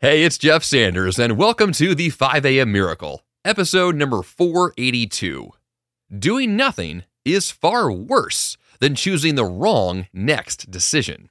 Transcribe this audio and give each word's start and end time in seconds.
Hey, 0.00 0.22
it's 0.22 0.38
Jeff 0.38 0.62
Sanders, 0.62 1.18
and 1.18 1.36
welcome 1.36 1.72
to 1.72 1.92
the 1.92 2.10
5 2.10 2.46
a.m. 2.46 2.70
Miracle, 2.70 3.22
episode 3.44 3.96
number 3.96 4.22
482. 4.22 5.50
Doing 6.16 6.54
nothing 6.54 7.02
is 7.24 7.50
far 7.50 7.90
worse 7.90 8.56
than 8.78 8.94
choosing 8.94 9.34
the 9.34 9.44
wrong 9.44 10.06
next 10.12 10.70
decision. 10.70 11.30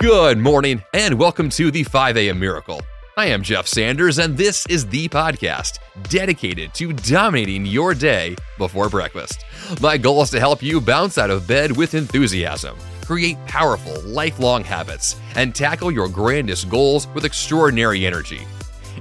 Good 0.00 0.38
morning, 0.38 0.82
and 0.94 1.18
welcome 1.18 1.50
to 1.50 1.70
the 1.70 1.82
5 1.82 2.16
a.m. 2.16 2.40
Miracle. 2.40 2.80
I 3.18 3.26
am 3.26 3.42
Jeff 3.42 3.66
Sanders, 3.66 4.18
and 4.18 4.38
this 4.38 4.64
is 4.70 4.86
the 4.86 5.10
podcast 5.10 5.80
dedicated 6.04 6.72
to 6.76 6.94
dominating 6.94 7.66
your 7.66 7.92
day 7.92 8.36
before 8.56 8.88
breakfast. 8.88 9.44
My 9.82 9.98
goal 9.98 10.22
is 10.22 10.30
to 10.30 10.40
help 10.40 10.62
you 10.62 10.80
bounce 10.80 11.18
out 11.18 11.28
of 11.28 11.46
bed 11.46 11.76
with 11.76 11.92
enthusiasm 11.92 12.78
create 13.04 13.44
powerful, 13.46 14.00
lifelong 14.02 14.64
habits, 14.64 15.16
and 15.36 15.54
tackle 15.54 15.90
your 15.90 16.08
grandest 16.08 16.68
goals 16.68 17.06
with 17.08 17.24
extraordinary 17.24 18.06
energy. 18.06 18.46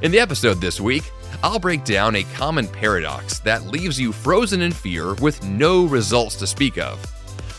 In 0.02 0.12
the 0.12 0.20
episode 0.20 0.60
this 0.60 0.82
week, 0.82 1.12
I'll 1.42 1.60
break 1.60 1.84
down 1.84 2.16
a 2.16 2.24
common 2.36 2.68
paradox 2.68 3.40
that 3.40 3.66
leaves 3.66 4.00
you 4.00 4.12
frozen 4.12 4.62
in 4.62 4.72
fear 4.72 5.14
with 5.16 5.44
no 5.44 5.86
results 5.86 6.36
to 6.38 6.48
speak 6.48 6.78
of. 6.78 7.04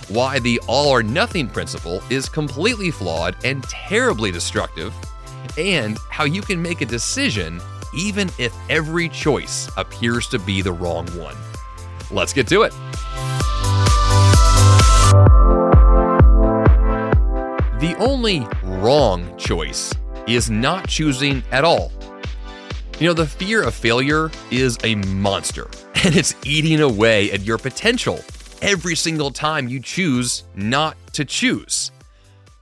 Why 0.08 0.38
the 0.38 0.60
all 0.66 0.88
or 0.88 1.02
nothing 1.02 1.48
principle 1.48 2.02
is 2.10 2.28
completely 2.28 2.90
flawed 2.90 3.36
and 3.44 3.62
terribly 3.64 4.30
destructive, 4.30 4.94
and 5.58 5.98
how 6.10 6.24
you 6.24 6.42
can 6.42 6.60
make 6.60 6.80
a 6.80 6.86
decision 6.86 7.60
even 7.96 8.28
if 8.38 8.54
every 8.68 9.08
choice 9.08 9.70
appears 9.76 10.28
to 10.28 10.38
be 10.38 10.62
the 10.62 10.72
wrong 10.72 11.06
one. 11.18 11.36
Let's 12.10 12.32
get 12.32 12.48
to 12.48 12.62
it. 12.62 12.74
The 17.84 17.96
only 17.96 18.48
wrong 18.62 19.36
choice 19.36 19.92
is 20.26 20.48
not 20.48 20.88
choosing 20.88 21.44
at 21.52 21.66
all. 21.66 21.92
You 22.98 23.08
know, 23.08 23.12
the 23.12 23.26
fear 23.26 23.62
of 23.62 23.74
failure 23.74 24.30
is 24.50 24.78
a 24.84 24.94
monster, 24.94 25.68
and 26.02 26.16
it's 26.16 26.34
eating 26.46 26.80
away 26.80 27.30
at 27.30 27.42
your 27.42 27.58
potential 27.58 28.20
every 28.62 28.96
single 28.96 29.30
time 29.30 29.68
you 29.68 29.80
choose 29.80 30.44
not 30.54 30.96
to 31.12 31.26
choose. 31.26 31.90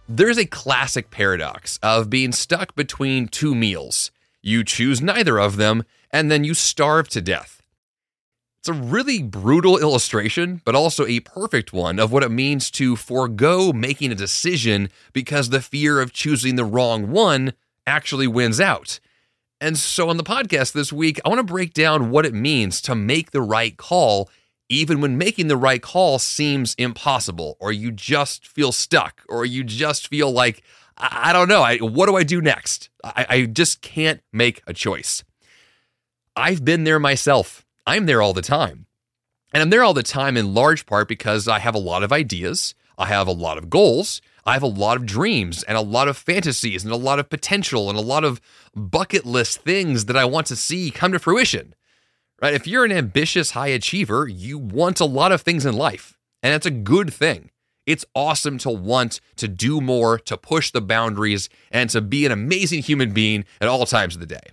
There's 0.09 0.39
a 0.39 0.45
classic 0.45 1.13
paradox 1.13 1.79
of 1.85 2.11
being 2.11 2.33
stuck 2.33 2.75
between 2.75 3.29
two 3.29 3.55
meals. 3.55 4.11
You 4.43 4.65
choose 4.65 5.01
neither 5.01 5.39
of 5.39 5.57
them, 5.57 5.85
and 6.11 6.33
then 6.33 6.43
you 6.43 6.53
starve 6.53 7.09
to 7.11 7.21
death. 7.21 7.62
It's 8.63 8.69
a 8.69 8.75
really 8.75 9.25
brutal 9.25 9.77
illustration, 9.77 10.63
but 10.65 10.77
also 10.77 11.05
a 11.05 11.19
perfect 11.19 11.73
one 11.73 11.99
of 11.99 12.13
what 12.13 12.23
it 12.23 12.31
means 12.31 12.71
to 12.71 12.95
forego 12.95 13.73
making 13.73 14.13
a 14.13 14.15
decision 14.15 14.89
because 15.13 15.49
the 15.49 15.61
fear 15.61 16.01
of 16.01 16.13
choosing 16.13 16.55
the 16.55 16.65
wrong 16.65 17.11
one 17.11 17.55
actually 17.89 18.29
wins 18.29 18.61
out. 18.61 19.01
And 19.61 19.77
so, 19.77 20.09
on 20.09 20.17
the 20.17 20.23
podcast 20.23 20.75
this 20.75 20.93
week, 20.93 21.19
I 21.25 21.29
want 21.29 21.41
to 21.41 21.43
break 21.53 21.75
down 21.75 22.11
what 22.11 22.25
it 22.25 22.35
means 22.35 22.81
to 22.83 22.95
make 22.95 23.33
the 23.33 23.41
right 23.43 23.77
call, 23.77 24.31
even 24.69 25.01
when 25.01 25.19
making 25.19 25.49
the 25.49 25.57
right 25.57 25.83
call 25.83 26.21
seems 26.21 26.77
impossible, 26.79 27.57
or 27.59 27.73
you 27.73 27.91
just 27.91 28.47
feel 28.47 28.71
stuck, 28.71 29.23
or 29.29 29.45
you 29.45 29.65
just 29.65 30.07
feel 30.07 30.31
like, 30.31 30.63
I, 30.97 31.33
don't 31.33 31.49
know, 31.49 31.63
I, 31.63 31.79
what 31.79 32.07
do 32.07 32.15
I 32.15 32.23
do 32.23 32.41
next? 32.41 32.91
I, 33.03 33.27
I 33.29 33.47
just 33.47 33.83
can't 33.83 34.21
make 34.33 34.63
a 34.69 34.73
choice. 34.73 35.25
I've 36.37 36.65
been 36.65 36.85
there 36.85 37.01
myself. 37.01 37.62
I'm 37.87 38.07
there 38.07 38.23
all 38.23 38.33
the 38.33 38.43
time. 38.43 38.87
And 39.53 39.63
I'm 39.63 39.71
there 39.71 39.83
all 39.83 39.95
the 39.95 40.03
time 40.03 40.37
in 40.37 40.55
large 40.55 40.87
part 40.87 41.09
because 41.09 41.47
I 41.47 41.59
have 41.59 41.75
a 41.75 41.81
lot 41.81 42.03
of 42.03 42.13
ideas, 42.13 42.75
I 42.97 43.07
have 43.07 43.27
a 43.27 43.33
lot 43.33 43.59
of 43.59 43.69
goals, 43.69 44.23
I 44.45 44.55
have 44.55 44.63
a 44.63 44.67
lot 44.67 44.97
of 44.97 45.07
dreams 45.07 45.63
and 45.63 45.77
a 45.77 45.83
lot 45.83 46.09
of 46.09 46.17
fantasies 46.17 46.85
and 46.85 46.93
a 46.93 46.97
lot 46.97 47.19
of 47.19 47.29
potential 47.29 47.89
and 47.89 47.99
a 47.99 48.03
lot 48.03 48.25
of 48.25 48.41
bucket 48.75 49.27
list 49.27 49.63
things 49.63 50.07
that 50.07 50.17
I 50.17 50.25
want 50.25 50.47
to 50.49 50.57
see 50.57 50.91
come 50.91 51.13
to 51.13 51.19
fruition. 51.19 51.75
Right? 52.41 52.55
If 52.55 52.67
you're 52.67 52.85
an 52.85 52.93
ambitious 52.93 53.53
high 53.53 53.69
achiever, 53.69 54.27
you 54.27 54.59
want 54.59 54.99
a 55.01 55.05
lot 55.05 55.31
of 55.31 55.43
things 55.43 55.65
in 55.65 55.77
life, 55.77 56.19
and 56.43 56.53
that's 56.53 56.67
a 56.67 56.73
good 56.73 57.13
thing. 57.13 57.51
It's 57.87 58.05
awesome 58.15 58.59
to 58.59 58.71
want 58.71 59.21
to 59.37 59.49
do 59.49 59.81
more, 59.81 60.19
to 60.21 60.37
push 60.37 60.71
the 60.71 60.81
boundaries, 60.81 61.49
and 61.71 61.91
to 61.91 62.01
be 62.01 62.27
an 62.27 62.33
amazing 62.33 62.83
human 62.83 63.13
being 63.13 63.45
at 63.61 63.69
all 63.69 63.87
times 63.87 64.15
of 64.15 64.21
the 64.21 64.27
day. 64.27 64.53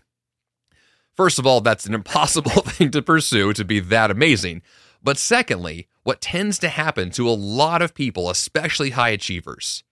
First 1.19 1.37
of 1.37 1.45
all, 1.45 1.59
that's 1.59 1.85
an 1.85 1.93
impossible 1.93 2.49
thing 2.65 2.91
to 2.91 3.01
pursue 3.01 3.51
to 3.51 3.65
be 3.65 3.81
that 3.81 4.09
amazing. 4.09 4.61
But 5.03 5.17
secondly, 5.17 5.89
what 6.03 6.21
tends 6.21 6.57
to 6.59 6.69
happen 6.69 7.09
to 7.11 7.27
a 7.27 7.31
lot 7.31 7.81
of 7.81 7.93
people, 7.93 8.29
especially 8.29 8.91
high 8.91 9.09
achievers, 9.09 9.83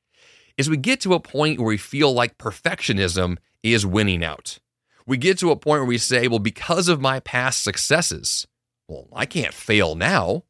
is 0.58 0.70
we 0.70 0.78
get 0.78 1.02
to 1.02 1.14
a 1.14 1.20
point 1.20 1.60
where 1.60 1.68
we 1.68 1.76
feel 1.76 2.14
like 2.14 2.38
perfectionism 2.38 3.40
is 3.62 3.86
winning 3.86 4.24
out. 4.24 4.60
We 5.06 5.18
get 5.18 5.38
to 5.40 5.52
a 5.52 5.58
point 5.58 5.82
where 5.82 5.86
we 5.86 5.98
say, 5.98 6.30
well, 6.30 6.40
because 6.40 6.88
of 6.88 7.02
my 7.02 7.20
past 7.20 7.62
successes, 7.62 8.48
well, 8.88 9.10
I 9.12 9.26
can't 9.26 9.54
fail 9.54 9.96
now. 9.96 10.46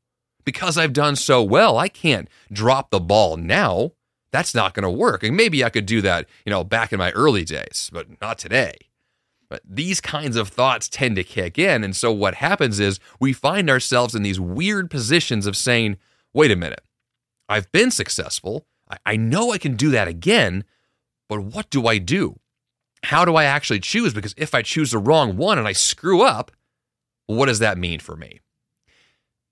Because 0.45 0.77
I've 0.77 0.93
done 0.93 1.15
so 1.15 1.41
well, 1.41 1.79
I 1.79 1.87
can't 1.87 2.29
drop 2.51 2.91
the 2.91 2.99
ball 2.99 3.35
now. 3.35 3.93
That's 4.31 4.53
not 4.53 4.75
going 4.75 4.83
to 4.83 4.91
work. 4.91 5.23
And 5.23 5.35
maybe 5.35 5.63
I 5.63 5.71
could 5.71 5.87
do 5.87 6.01
that, 6.01 6.27
you 6.45 6.51
know, 6.51 6.63
back 6.63 6.93
in 6.93 6.99
my 6.99 7.09
early 7.13 7.45
days, 7.45 7.89
but 7.91 8.21
not 8.21 8.37
today. 8.37 8.86
But 9.49 9.61
these 9.63 10.01
kinds 10.01 10.35
of 10.35 10.49
thoughts 10.49 10.89
tend 10.89 11.15
to 11.15 11.23
kick 11.23 11.57
in. 11.57 11.83
And 11.83 11.95
so 11.95 12.11
what 12.11 12.35
happens 12.35 12.79
is 12.79 12.99
we 13.19 13.31
find 13.33 13.69
ourselves 13.69 14.13
in 14.13 14.23
these 14.23 14.39
weird 14.39 14.89
positions 14.89 15.45
of 15.45 15.55
saying, 15.55 15.97
wait 16.33 16.51
a 16.51 16.55
minute, 16.55 16.81
I've 17.47 17.71
been 17.71 17.91
successful. 17.91 18.65
I, 19.05 19.17
know 19.17 19.51
I 19.51 19.57
can 19.57 19.75
do 19.75 19.89
that 19.91 20.07
again, 20.07 20.63
but 21.27 21.41
what 21.41 21.69
do 21.69 21.87
I 21.87 21.97
do? 21.97 22.39
How 23.03 23.25
do 23.25 23.35
I 23.35 23.43
actually 23.43 23.79
choose? 23.79 24.13
Because 24.13 24.33
if 24.37 24.55
I 24.55 24.61
choose 24.61 24.91
the 24.91 24.97
wrong 24.97 25.37
one 25.37 25.57
and 25.57 25.67
I 25.67 25.73
screw 25.73 26.21
up, 26.21 26.51
what 27.25 27.47
does 27.47 27.59
that 27.59 27.77
mean 27.77 27.99
for 27.99 28.15
me? 28.15 28.39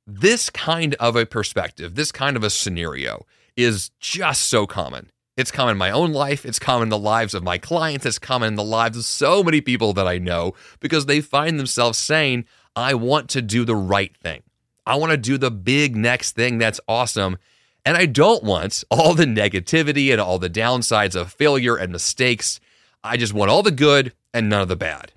This 0.08 0.50
kind 0.50 0.96
of 0.96 1.16
a 1.16 1.26
perspective, 1.26 1.96
this 1.96 2.12
kind 2.12 2.38
of 2.38 2.44
a 2.44 2.50
scenario 2.50 3.26
is 3.58 3.92
just 4.00 4.44
so 4.44 4.66
common. 4.66 5.12
It's 5.38 5.52
common 5.52 5.74
in 5.74 5.78
my 5.78 5.92
own 5.92 6.14
life. 6.14 6.46
It's 6.46 6.60
common 6.60 6.84
in 6.84 6.90
the 6.90 6.98
lives 6.98 7.34
of 7.34 7.44
my 7.44 7.58
clients. 7.58 8.06
It's 8.06 8.20
common 8.20 8.50
in 8.50 8.56
the 8.56 8.64
lives 8.64 8.98
of 8.98 9.04
so 9.04 9.44
many 9.44 9.60
people 9.60 9.92
that 9.94 10.08
I 10.08 10.18
know 10.18 10.54
because 10.80 11.06
they 11.06 11.20
find 11.20 11.60
themselves 11.60 11.98
saying, 11.98 12.46
I 12.76 12.94
want 12.94 13.30
to 13.32 13.42
do 13.42 13.66
the 13.66 13.76
right 13.76 14.16
thing. 14.16 14.44
I 14.86 14.96
want 14.96 15.12
to 15.12 15.18
do 15.18 15.38
the 15.38 15.52
big 15.52 15.96
next 15.96 16.34
thing 16.34 16.58
that's 16.58 16.80
awesome. 16.88 17.38
And 17.84 17.98
I 17.98 18.06
don't 18.06 18.44
want 18.44 18.84
all 18.90 19.14
the 19.14 19.26
negativity 19.26 20.12
and 20.12 20.22
all 20.22 20.40
the 20.40 20.50
downsides 20.50 21.20
of 21.20 21.34
failure 21.34 21.76
and 21.76 21.92
mistakes. 21.92 22.62
I 23.04 23.18
just 23.18 23.34
want 23.34 23.52
all 23.52 23.62
the 23.62 23.72
good 23.72 24.14
and 24.34 24.48
none 24.50 24.62
of 24.62 24.68
the 24.70 24.76
bad. 24.78 25.12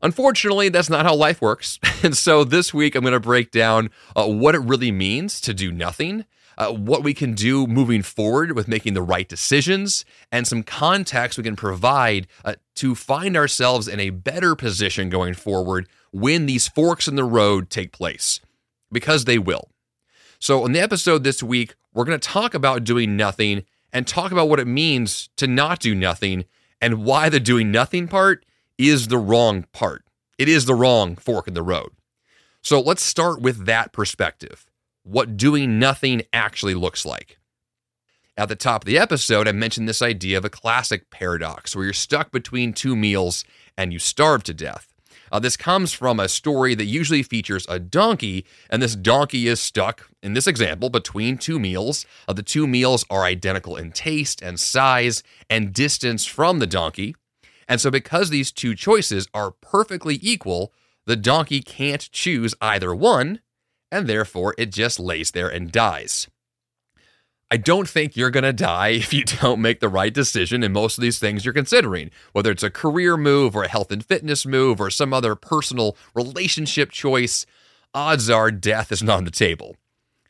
Unfortunately, 0.00 0.68
that's 0.68 0.88
not 0.88 1.04
how 1.04 1.14
life 1.14 1.42
works. 1.42 1.78
And 2.00 2.16
so 2.16 2.44
this 2.44 2.72
week, 2.72 2.94
I'm 2.94 3.02
going 3.02 3.12
to 3.12 3.18
break 3.18 3.50
down 3.50 3.90
uh, 4.14 4.24
what 4.24 4.54
it 4.54 4.60
really 4.60 4.92
means 4.92 5.40
to 5.40 5.52
do 5.52 5.72
nothing 5.72 6.26
uh, 6.58 6.72
what 6.72 7.04
we 7.04 7.14
can 7.14 7.34
do 7.34 7.66
moving 7.68 8.02
forward 8.02 8.52
with 8.52 8.66
making 8.66 8.92
the 8.92 9.02
right 9.02 9.28
decisions, 9.28 10.04
and 10.32 10.46
some 10.46 10.64
context 10.64 11.38
we 11.38 11.44
can 11.44 11.54
provide 11.54 12.26
uh, 12.44 12.54
to 12.74 12.96
find 12.96 13.36
ourselves 13.36 13.86
in 13.86 14.00
a 14.00 14.10
better 14.10 14.56
position 14.56 15.08
going 15.08 15.34
forward 15.34 15.88
when 16.10 16.46
these 16.46 16.66
forks 16.66 17.06
in 17.06 17.14
the 17.14 17.24
road 17.24 17.70
take 17.70 17.92
place, 17.92 18.40
because 18.90 19.24
they 19.24 19.38
will. 19.38 19.70
So, 20.40 20.66
in 20.66 20.72
the 20.72 20.80
episode 20.80 21.22
this 21.22 21.42
week, 21.42 21.76
we're 21.94 22.04
going 22.04 22.18
to 22.18 22.28
talk 22.28 22.54
about 22.54 22.84
doing 22.84 23.16
nothing 23.16 23.64
and 23.92 24.06
talk 24.06 24.32
about 24.32 24.48
what 24.48 24.60
it 24.60 24.66
means 24.66 25.30
to 25.36 25.46
not 25.46 25.78
do 25.78 25.94
nothing 25.94 26.44
and 26.80 27.04
why 27.04 27.28
the 27.28 27.40
doing 27.40 27.70
nothing 27.70 28.08
part 28.08 28.44
is 28.76 29.08
the 29.08 29.18
wrong 29.18 29.64
part. 29.72 30.04
It 30.38 30.48
is 30.48 30.66
the 30.66 30.74
wrong 30.74 31.16
fork 31.16 31.46
in 31.46 31.54
the 31.54 31.62
road. 31.62 31.90
So, 32.62 32.80
let's 32.80 33.02
start 33.02 33.40
with 33.40 33.64
that 33.66 33.92
perspective 33.92 34.67
what 35.08 35.36
doing 35.36 35.78
nothing 35.78 36.22
actually 36.32 36.74
looks 36.74 37.06
like. 37.06 37.38
At 38.36 38.48
the 38.48 38.56
top 38.56 38.82
of 38.82 38.86
the 38.86 38.98
episode, 38.98 39.48
I 39.48 39.52
mentioned 39.52 39.88
this 39.88 40.02
idea 40.02 40.38
of 40.38 40.44
a 40.44 40.50
classic 40.50 41.10
paradox 41.10 41.74
where 41.74 41.86
you're 41.86 41.94
stuck 41.94 42.30
between 42.30 42.72
two 42.72 42.94
meals 42.94 43.44
and 43.76 43.92
you 43.92 43.98
starve 43.98 44.44
to 44.44 44.54
death. 44.54 44.94
Uh, 45.32 45.38
this 45.38 45.56
comes 45.56 45.92
from 45.92 46.20
a 46.20 46.28
story 46.28 46.74
that 46.74 46.84
usually 46.84 47.22
features 47.22 47.66
a 47.68 47.78
donkey, 47.78 48.46
and 48.70 48.80
this 48.82 48.94
donkey 48.94 49.48
is 49.48 49.60
stuck, 49.60 50.08
in 50.22 50.34
this 50.34 50.46
example, 50.46 50.88
between 50.88 51.36
two 51.36 51.58
meals. 51.58 52.06
Uh, 52.26 52.32
the 52.32 52.42
two 52.42 52.66
meals 52.66 53.04
are 53.10 53.24
identical 53.24 53.76
in 53.76 53.92
taste 53.92 54.40
and 54.42 54.60
size 54.60 55.22
and 55.50 55.72
distance 55.72 56.24
from 56.24 56.58
the 56.58 56.66
donkey. 56.66 57.14
And 57.66 57.80
so, 57.80 57.90
because 57.90 58.30
these 58.30 58.52
two 58.52 58.74
choices 58.74 59.26
are 59.34 59.50
perfectly 59.50 60.18
equal, 60.22 60.72
the 61.06 61.16
donkey 61.16 61.60
can't 61.60 62.10
choose 62.12 62.54
either 62.60 62.94
one, 62.94 63.40
and 63.90 64.06
therefore 64.06 64.54
it 64.58 64.72
just 64.72 65.00
lays 65.00 65.30
there 65.30 65.48
and 65.48 65.72
dies. 65.72 66.28
I 67.50 67.56
don't 67.56 67.88
think 67.88 68.14
you're 68.14 68.30
going 68.30 68.44
to 68.44 68.52
die 68.52 68.88
if 68.92 69.12
you 69.12 69.24
don't 69.24 69.60
make 69.60 69.80
the 69.80 69.88
right 69.88 70.12
decision 70.12 70.62
in 70.62 70.72
most 70.72 70.98
of 70.98 71.02
these 71.02 71.18
things 71.18 71.44
you're 71.44 71.54
considering, 71.54 72.10
whether 72.32 72.50
it's 72.50 72.62
a 72.62 72.70
career 72.70 73.16
move 73.16 73.56
or 73.56 73.64
a 73.64 73.68
health 73.68 73.90
and 73.90 74.04
fitness 74.04 74.44
move 74.44 74.80
or 74.80 74.90
some 74.90 75.12
other 75.12 75.34
personal 75.34 75.96
relationship 76.14 76.90
choice. 76.90 77.46
Odds 77.94 78.28
are 78.28 78.50
death 78.50 78.92
is 78.92 79.02
not 79.02 79.18
on 79.18 79.24
the 79.24 79.30
table. 79.30 79.76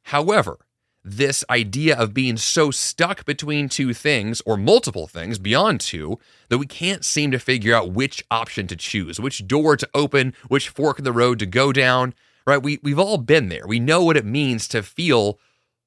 However, 0.04 0.58
this 1.04 1.44
idea 1.48 1.96
of 1.96 2.14
being 2.14 2.36
so 2.36 2.70
stuck 2.70 3.24
between 3.24 3.68
two 3.68 3.94
things 3.94 4.42
or 4.44 4.56
multiple 4.56 5.06
things 5.06 5.38
beyond 5.38 5.80
two 5.80 6.18
that 6.48 6.58
we 6.58 6.66
can't 6.66 7.04
seem 7.04 7.30
to 7.30 7.38
figure 7.38 7.74
out 7.74 7.92
which 7.92 8.24
option 8.30 8.66
to 8.66 8.76
choose, 8.76 9.18
which 9.18 9.46
door 9.46 9.76
to 9.76 9.88
open, 9.94 10.34
which 10.48 10.68
fork 10.68 10.98
in 10.98 11.04
the 11.04 11.12
road 11.12 11.38
to 11.38 11.46
go 11.46 11.72
down, 11.72 12.14
right? 12.48 12.62
We, 12.62 12.80
we've 12.82 12.98
all 12.98 13.18
been 13.18 13.50
there. 13.50 13.66
We 13.66 13.78
know 13.78 14.02
what 14.02 14.16
it 14.16 14.24
means 14.24 14.66
to 14.68 14.82
feel 14.82 15.38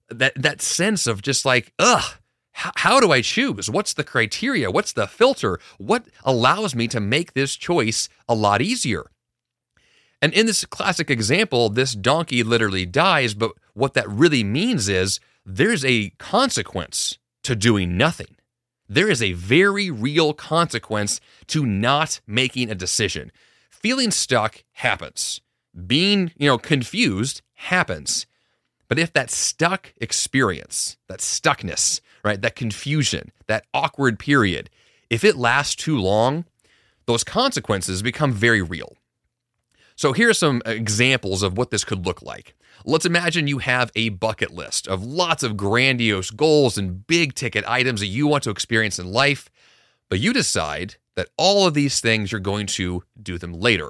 that, 0.10 0.34
that 0.36 0.62
sense 0.62 1.08
of 1.08 1.22
just 1.22 1.44
like, 1.44 1.74
ugh, 1.80 2.18
how, 2.52 2.72
how 2.76 3.00
do 3.00 3.12
I 3.12 3.22
choose? 3.22 3.70
What's 3.70 3.94
the 3.94 4.04
criteria? 4.04 4.70
What's 4.70 4.94
the 4.94 5.08
filter? 5.08 5.60
What 5.80 6.06
allows 6.24 6.76
me 6.76 6.88
to 6.90 7.00
make 7.00 7.34
this 7.34 7.56
choice 7.56 8.10
a 8.30 8.36
lot 8.36 8.62
easier? 8.62 9.10
And 10.22 10.34
in 10.34 10.46
this 10.46 10.64
classic 10.66 11.10
example, 11.10 11.70
this 11.70 11.96
donkey 11.96 12.44
literally 12.44 12.86
dies, 12.86 13.34
but 13.34 13.54
what 13.74 13.96
that 13.96 14.08
really 14.08 14.44
means 14.44 14.88
is 14.88 15.20
there's 15.44 15.84
a 15.84 16.12
consequence 16.20 17.18
to 17.44 17.56
doing 17.56 17.98
nothing. 17.98 18.36
There 18.88 19.10
is 19.10 19.24
a 19.24 19.34
very 19.34 19.90
real 19.90 20.34
consequence 20.34 21.20
to 21.48 21.66
not 21.66 22.22
making 22.28 22.70
a 22.70 22.76
decision. 22.76 23.32
Feeling 23.72 24.12
stuck 24.12 24.64
happens. 24.74 25.42
Being, 25.88 26.32
you 26.38 26.48
know, 26.48 26.58
confused 26.58 27.42
happens. 27.54 28.26
But 28.88 29.00
if 29.00 29.14
that 29.14 29.32
stuck 29.32 29.94
experience, 30.02 30.98
that 31.08 31.20
stuckness, 31.20 32.02
right, 32.26 32.42
that 32.42 32.56
confusion, 32.56 33.32
that 33.48 33.66
awkward 33.74 34.20
period, 34.20 34.70
if 35.10 35.24
it 35.24 35.38
lasts 35.38 35.76
too 35.76 35.98
long, 35.98 36.46
those 37.06 37.24
consequences 37.24 38.02
become 38.02 38.34
very 38.34 38.62
real. 38.62 38.98
So 39.96 40.14
here 40.14 40.30
are 40.30 40.34
some 40.34 40.62
examples 40.66 41.44
of 41.44 41.58
what 41.58 41.70
this 41.70 41.84
could 41.84 42.06
look 42.06 42.22
like. 42.22 42.56
Let's 42.86 43.06
imagine 43.06 43.48
you 43.48 43.60
have 43.60 43.92
a 43.96 44.10
bucket 44.10 44.52
list 44.52 44.88
of 44.88 45.04
lots 45.04 45.44
of 45.44 45.56
grandiose 45.56 46.32
goals 46.32 46.78
and 46.78 47.06
big 47.06 47.36
ticket 47.36 47.64
items 47.68 48.00
that 48.00 48.08
you 48.08 48.28
want 48.28 48.44
to 48.44 48.50
experience 48.50 48.98
in 48.98 49.12
life, 49.12 49.50
but 50.10 50.20
you 50.20 50.34
decide 50.34 50.96
that 51.16 51.30
all 51.38 51.68
of 51.68 51.76
these 51.76 52.00
things 52.00 52.32
you're 52.32 52.42
going 52.42 52.66
to 52.68 53.04
do 53.22 53.38
them 53.38 53.54
later. 53.54 53.90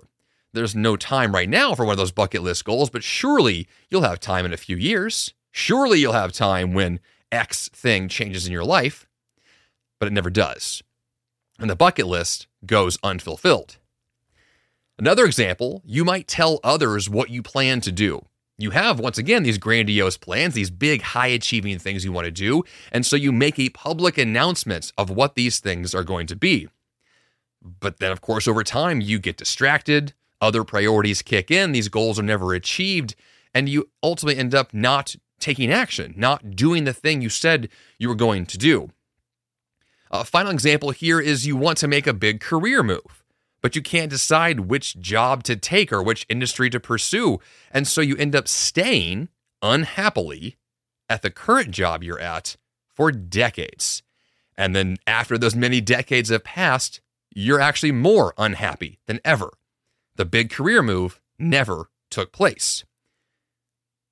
There's 0.54 0.76
no 0.76 0.98
time 0.98 1.34
right 1.34 1.50
now 1.50 1.76
for 1.76 1.86
one 1.86 1.94
of 1.94 1.98
those 1.98 2.12
bucket 2.12 2.44
list 2.44 2.66
goals, 2.66 2.90
but 2.90 3.04
surely 3.04 3.68
you'll 3.90 4.02
have 4.02 4.20
time 4.20 4.46
in 4.46 4.54
a 4.54 4.58
few 4.58 4.76
years. 4.76 5.34
Surely 5.52 6.00
you'll 6.00 6.14
have 6.14 6.34
time 6.34 6.74
when 6.74 7.00
X 7.32 7.70
thing 7.70 8.10
changes 8.10 8.46
in 8.46 8.52
your 8.52 8.66
life, 8.66 9.08
but 10.00 10.08
it 10.08 10.14
never 10.14 10.30
does. 10.30 10.84
And 11.60 11.70
the 11.70 11.76
bucket 11.76 12.08
list 12.08 12.48
goes 12.66 12.98
unfulfilled. 13.04 13.78
Another 14.98 15.26
example, 15.26 15.82
you 15.86 16.04
might 16.04 16.28
tell 16.28 16.60
others 16.64 17.10
what 17.10 17.30
you 17.30 17.42
plan 17.42 17.82
to 17.82 17.92
do. 17.92 18.26
You 18.58 18.72
have, 18.72 19.00
once 19.00 19.18
again, 19.18 19.44
these 19.44 19.58
grandiose 19.58 20.18
plans, 20.18 20.54
these 20.54 20.70
big, 20.70 21.02
high 21.02 21.28
achieving 21.28 21.80
things 21.80 22.06
you 22.06 22.12
want 22.12 22.26
to 22.26 22.32
do. 22.32 22.64
And 22.92 23.06
so 23.06 23.16
you 23.16 23.32
make 23.32 23.58
a 23.58 23.70
public 23.70 24.18
announcement 24.18 24.92
of 24.98 25.10
what 25.10 25.36
these 25.36 25.60
things 25.60 25.96
are 25.96 26.04
going 26.04 26.28
to 26.28 26.36
be. 26.36 26.68
But 27.62 28.00
then, 28.00 28.12
of 28.12 28.22
course, 28.22 28.48
over 28.48 28.64
time, 28.64 29.02
you 29.02 29.18
get 29.18 29.38
distracted, 29.38 30.14
other 30.42 30.64
priorities 30.64 31.22
kick 31.22 31.52
in, 31.52 31.72
these 31.72 31.88
goals 31.88 32.20
are 32.20 32.24
never 32.24 32.54
achieved, 32.54 33.16
and 33.54 33.70
you 33.70 33.90
ultimately 34.04 34.40
end 34.40 34.56
up 34.56 34.74
not 34.74 35.16
taking 35.40 35.72
action, 35.72 36.14
not 36.18 36.56
doing 36.56 36.84
the 36.84 36.94
thing 36.94 37.22
you 37.22 37.30
said 37.30 37.70
you 37.98 38.10
were 38.10 38.16
going 38.16 38.46
to 38.48 38.58
do. 38.58 38.90
A 40.12 40.26
final 40.26 40.52
example 40.52 40.92
here 40.92 41.20
is 41.20 41.48
you 41.48 41.56
want 41.56 41.78
to 41.78 41.88
make 41.88 42.06
a 42.06 42.14
big 42.14 42.42
career 42.42 42.84
move 42.84 43.22
but 43.62 43.76
you 43.76 43.82
can't 43.82 44.10
decide 44.10 44.62
which 44.62 45.00
job 45.00 45.44
to 45.44 45.56
take 45.56 45.94
or 45.94 46.04
which 46.04 46.26
industry 46.28 46.70
to 46.70 46.80
pursue. 46.80 47.40
And 47.72 47.88
so 47.88 48.02
you 48.02 48.18
end 48.18 48.36
up 48.36 48.48
staying 48.48 49.30
unhappily 49.62 50.58
at 51.08 51.22
the 51.22 51.30
current 51.30 51.72
job 51.72 52.04
you're 52.04 52.20
at 52.20 52.58
for 52.90 53.12
decades. 53.12 54.02
And 54.58 54.76
then 54.76 54.98
after 55.08 55.38
those 55.38 55.56
many 55.56 55.80
decades 55.80 56.30
have 56.30 56.44
passed, 56.44 57.02
you're 57.34 57.62
actually 57.62 57.92
more 57.92 58.34
unhappy 58.38 59.00
than 59.06 59.20
ever. 59.24 59.52
The 60.16 60.26
big 60.26 60.50
career 60.50 60.82
move 60.82 61.20
never 61.40 61.90
took 62.10 62.32
place 62.32 62.84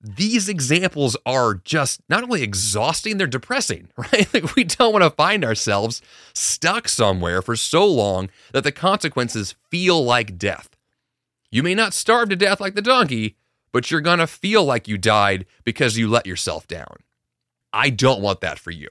these 0.02 0.48
examples 0.48 1.18
are 1.26 1.56
just 1.56 2.02
not 2.08 2.24
only 2.24 2.42
exhausting, 2.42 3.18
they're 3.18 3.28
depressing, 3.28 3.90
right? 3.98 4.34
Like 4.34 4.56
we 4.56 4.64
don't 4.64 4.94
want 4.94 5.04
to 5.04 5.10
find 5.10 5.44
ourselves 5.44 6.02
stuck 6.34 6.88
somewhere 6.88 7.42
for 7.42 7.56
so 7.56 7.86
long 7.86 8.30
that 8.54 8.64
the 8.64 8.72
consequences 8.72 9.56
feel 9.70 10.04
like 10.04 10.38
death. 10.38 10.70
You 11.52 11.64
may 11.64 11.76
not 11.76 11.94
starve 11.94 12.30
to 12.30 12.36
death 12.36 12.60
like 12.60 12.76
the 12.76 12.82
donkey, 12.82 13.36
but 13.72 13.92
you're 13.92 14.02
going 14.02 14.20
to 14.20 14.28
feel 14.28 14.64
like 14.64 14.88
you 14.88 14.98
died 14.98 15.46
because 15.64 15.98
you 15.98 16.08
let 16.08 16.26
yourself 16.26 16.68
down. 16.68 16.98
I 17.74 17.90
don't 17.90 18.22
want 18.22 18.42
that 18.42 18.60
for 18.60 18.72
you. 18.72 18.88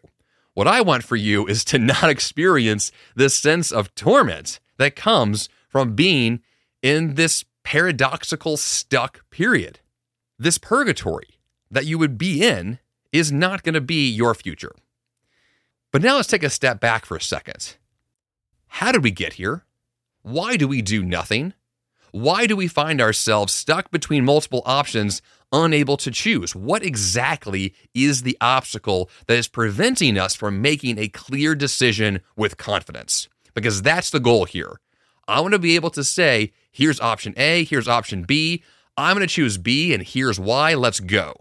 What 0.54 0.68
I 0.68 0.80
want 0.80 1.04
for 1.04 1.16
you 1.16 1.46
is 1.46 1.64
to 1.66 1.78
not 1.78 2.04
experience 2.10 2.92
this 3.14 3.36
sense 3.36 3.72
of 3.72 3.94
torment 3.94 4.60
that 4.76 4.96
comes 4.96 5.48
from 5.68 5.94
being 5.94 6.40
in 6.82 7.14
this 7.14 7.44
paradoxical 7.62 8.56
stuck 8.56 9.28
period 9.30 9.80
this 10.38 10.58
purgatory 10.58 11.40
that 11.70 11.86
you 11.86 11.98
would 11.98 12.16
be 12.16 12.46
in 12.46 12.78
is 13.12 13.32
not 13.32 13.62
going 13.62 13.74
to 13.74 13.80
be 13.80 14.08
your 14.08 14.34
future. 14.34 14.74
But 15.90 16.02
now 16.02 16.16
let's 16.16 16.28
take 16.28 16.42
a 16.42 16.50
step 16.50 16.80
back 16.80 17.04
for 17.04 17.16
a 17.16 17.20
second. 17.20 17.76
How 18.68 18.92
did 18.92 19.02
we 19.02 19.10
get 19.10 19.34
here? 19.34 19.64
Why 20.22 20.56
do 20.56 20.68
we 20.68 20.82
do 20.82 21.02
nothing? 21.02 21.54
Why 22.12 22.46
do 22.46 22.56
we 22.56 22.68
find 22.68 23.00
ourselves 23.00 23.52
stuck 23.52 23.90
between 23.90 24.24
multiple 24.24 24.62
options, 24.64 25.20
unable 25.52 25.96
to 25.98 26.10
choose? 26.10 26.54
What 26.54 26.82
exactly 26.82 27.74
is 27.94 28.22
the 28.22 28.36
obstacle 28.40 29.10
that 29.26 29.38
is 29.38 29.48
preventing 29.48 30.18
us 30.18 30.34
from 30.34 30.62
making 30.62 30.98
a 30.98 31.08
clear 31.08 31.54
decision 31.54 32.20
with 32.36 32.56
confidence? 32.56 33.28
Because 33.54 33.82
that's 33.82 34.10
the 34.10 34.20
goal 34.20 34.44
here. 34.44 34.80
I 35.26 35.40
want 35.40 35.52
to 35.52 35.58
be 35.58 35.74
able 35.74 35.90
to 35.90 36.04
say, 36.04 36.52
here's 36.78 37.00
option 37.00 37.34
A, 37.36 37.64
here's 37.64 37.88
option 37.88 38.22
B. 38.22 38.62
I'm 38.96 39.16
going 39.16 39.26
to 39.26 39.32
choose 39.32 39.58
B, 39.58 39.92
and 39.92 40.02
here's 40.02 40.38
why. 40.38 40.74
Let's 40.74 41.00
go. 41.00 41.34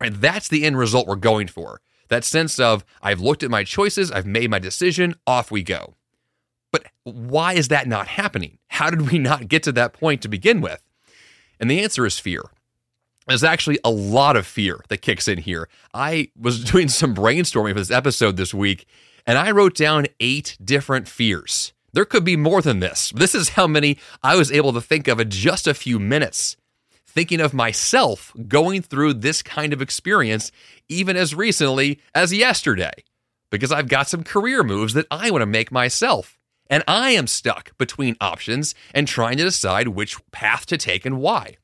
And 0.00 0.16
that's 0.16 0.48
the 0.48 0.64
end 0.64 0.76
result 0.76 1.06
we're 1.06 1.14
going 1.14 1.46
for. 1.46 1.80
That 2.08 2.24
sense 2.24 2.58
of, 2.58 2.84
I've 3.00 3.20
looked 3.20 3.44
at 3.44 3.50
my 3.50 3.62
choices, 3.62 4.10
I've 4.10 4.26
made 4.26 4.50
my 4.50 4.58
decision, 4.58 5.14
off 5.26 5.50
we 5.52 5.62
go. 5.62 5.94
But 6.72 6.86
why 7.04 7.54
is 7.54 7.68
that 7.68 7.86
not 7.86 8.08
happening? 8.08 8.58
How 8.68 8.90
did 8.90 9.10
we 9.10 9.18
not 9.18 9.48
get 9.48 9.62
to 9.64 9.72
that 9.72 9.92
point 9.92 10.20
to 10.22 10.28
begin 10.28 10.60
with? 10.60 10.82
And 11.60 11.70
the 11.70 11.82
answer 11.82 12.04
is 12.04 12.18
fear. 12.18 12.42
There's 13.26 13.44
actually 13.44 13.78
a 13.84 13.90
lot 13.90 14.36
of 14.36 14.46
fear 14.46 14.80
that 14.88 14.98
kicks 14.98 15.28
in 15.28 15.38
here. 15.38 15.68
I 15.94 16.30
was 16.38 16.62
doing 16.72 16.88
some 16.88 17.14
brainstorming 17.14 17.72
for 17.72 17.78
this 17.78 17.90
episode 17.90 18.36
this 18.36 18.52
week, 18.52 18.86
and 19.26 19.38
I 19.38 19.52
wrote 19.52 19.74
down 19.74 20.06
eight 20.20 20.56
different 20.62 21.08
fears. 21.08 21.72
There 21.96 22.04
could 22.04 22.24
be 22.24 22.36
more 22.36 22.60
than 22.60 22.80
this. 22.80 23.10
This 23.16 23.34
is 23.34 23.48
how 23.48 23.66
many 23.66 23.96
I 24.22 24.36
was 24.36 24.52
able 24.52 24.74
to 24.74 24.82
think 24.82 25.08
of 25.08 25.18
in 25.18 25.30
just 25.30 25.66
a 25.66 25.72
few 25.72 25.98
minutes 25.98 26.54
thinking 27.06 27.40
of 27.40 27.54
myself 27.54 28.34
going 28.46 28.82
through 28.82 29.14
this 29.14 29.42
kind 29.42 29.72
of 29.72 29.80
experience 29.80 30.52
even 30.90 31.16
as 31.16 31.34
recently 31.34 31.98
as 32.14 32.34
yesterday 32.34 32.92
because 33.50 33.72
I've 33.72 33.88
got 33.88 34.10
some 34.10 34.24
career 34.24 34.62
moves 34.62 34.92
that 34.92 35.06
I 35.10 35.30
want 35.30 35.40
to 35.40 35.46
make 35.46 35.72
myself. 35.72 36.36
And 36.68 36.84
I 36.86 37.12
am 37.12 37.26
stuck 37.26 37.72
between 37.78 38.16
options 38.20 38.74
and 38.92 39.08
trying 39.08 39.38
to 39.38 39.44
decide 39.44 39.88
which 39.88 40.18
path 40.32 40.66
to 40.66 40.76
take 40.76 41.06
and 41.06 41.18
why. 41.18 41.56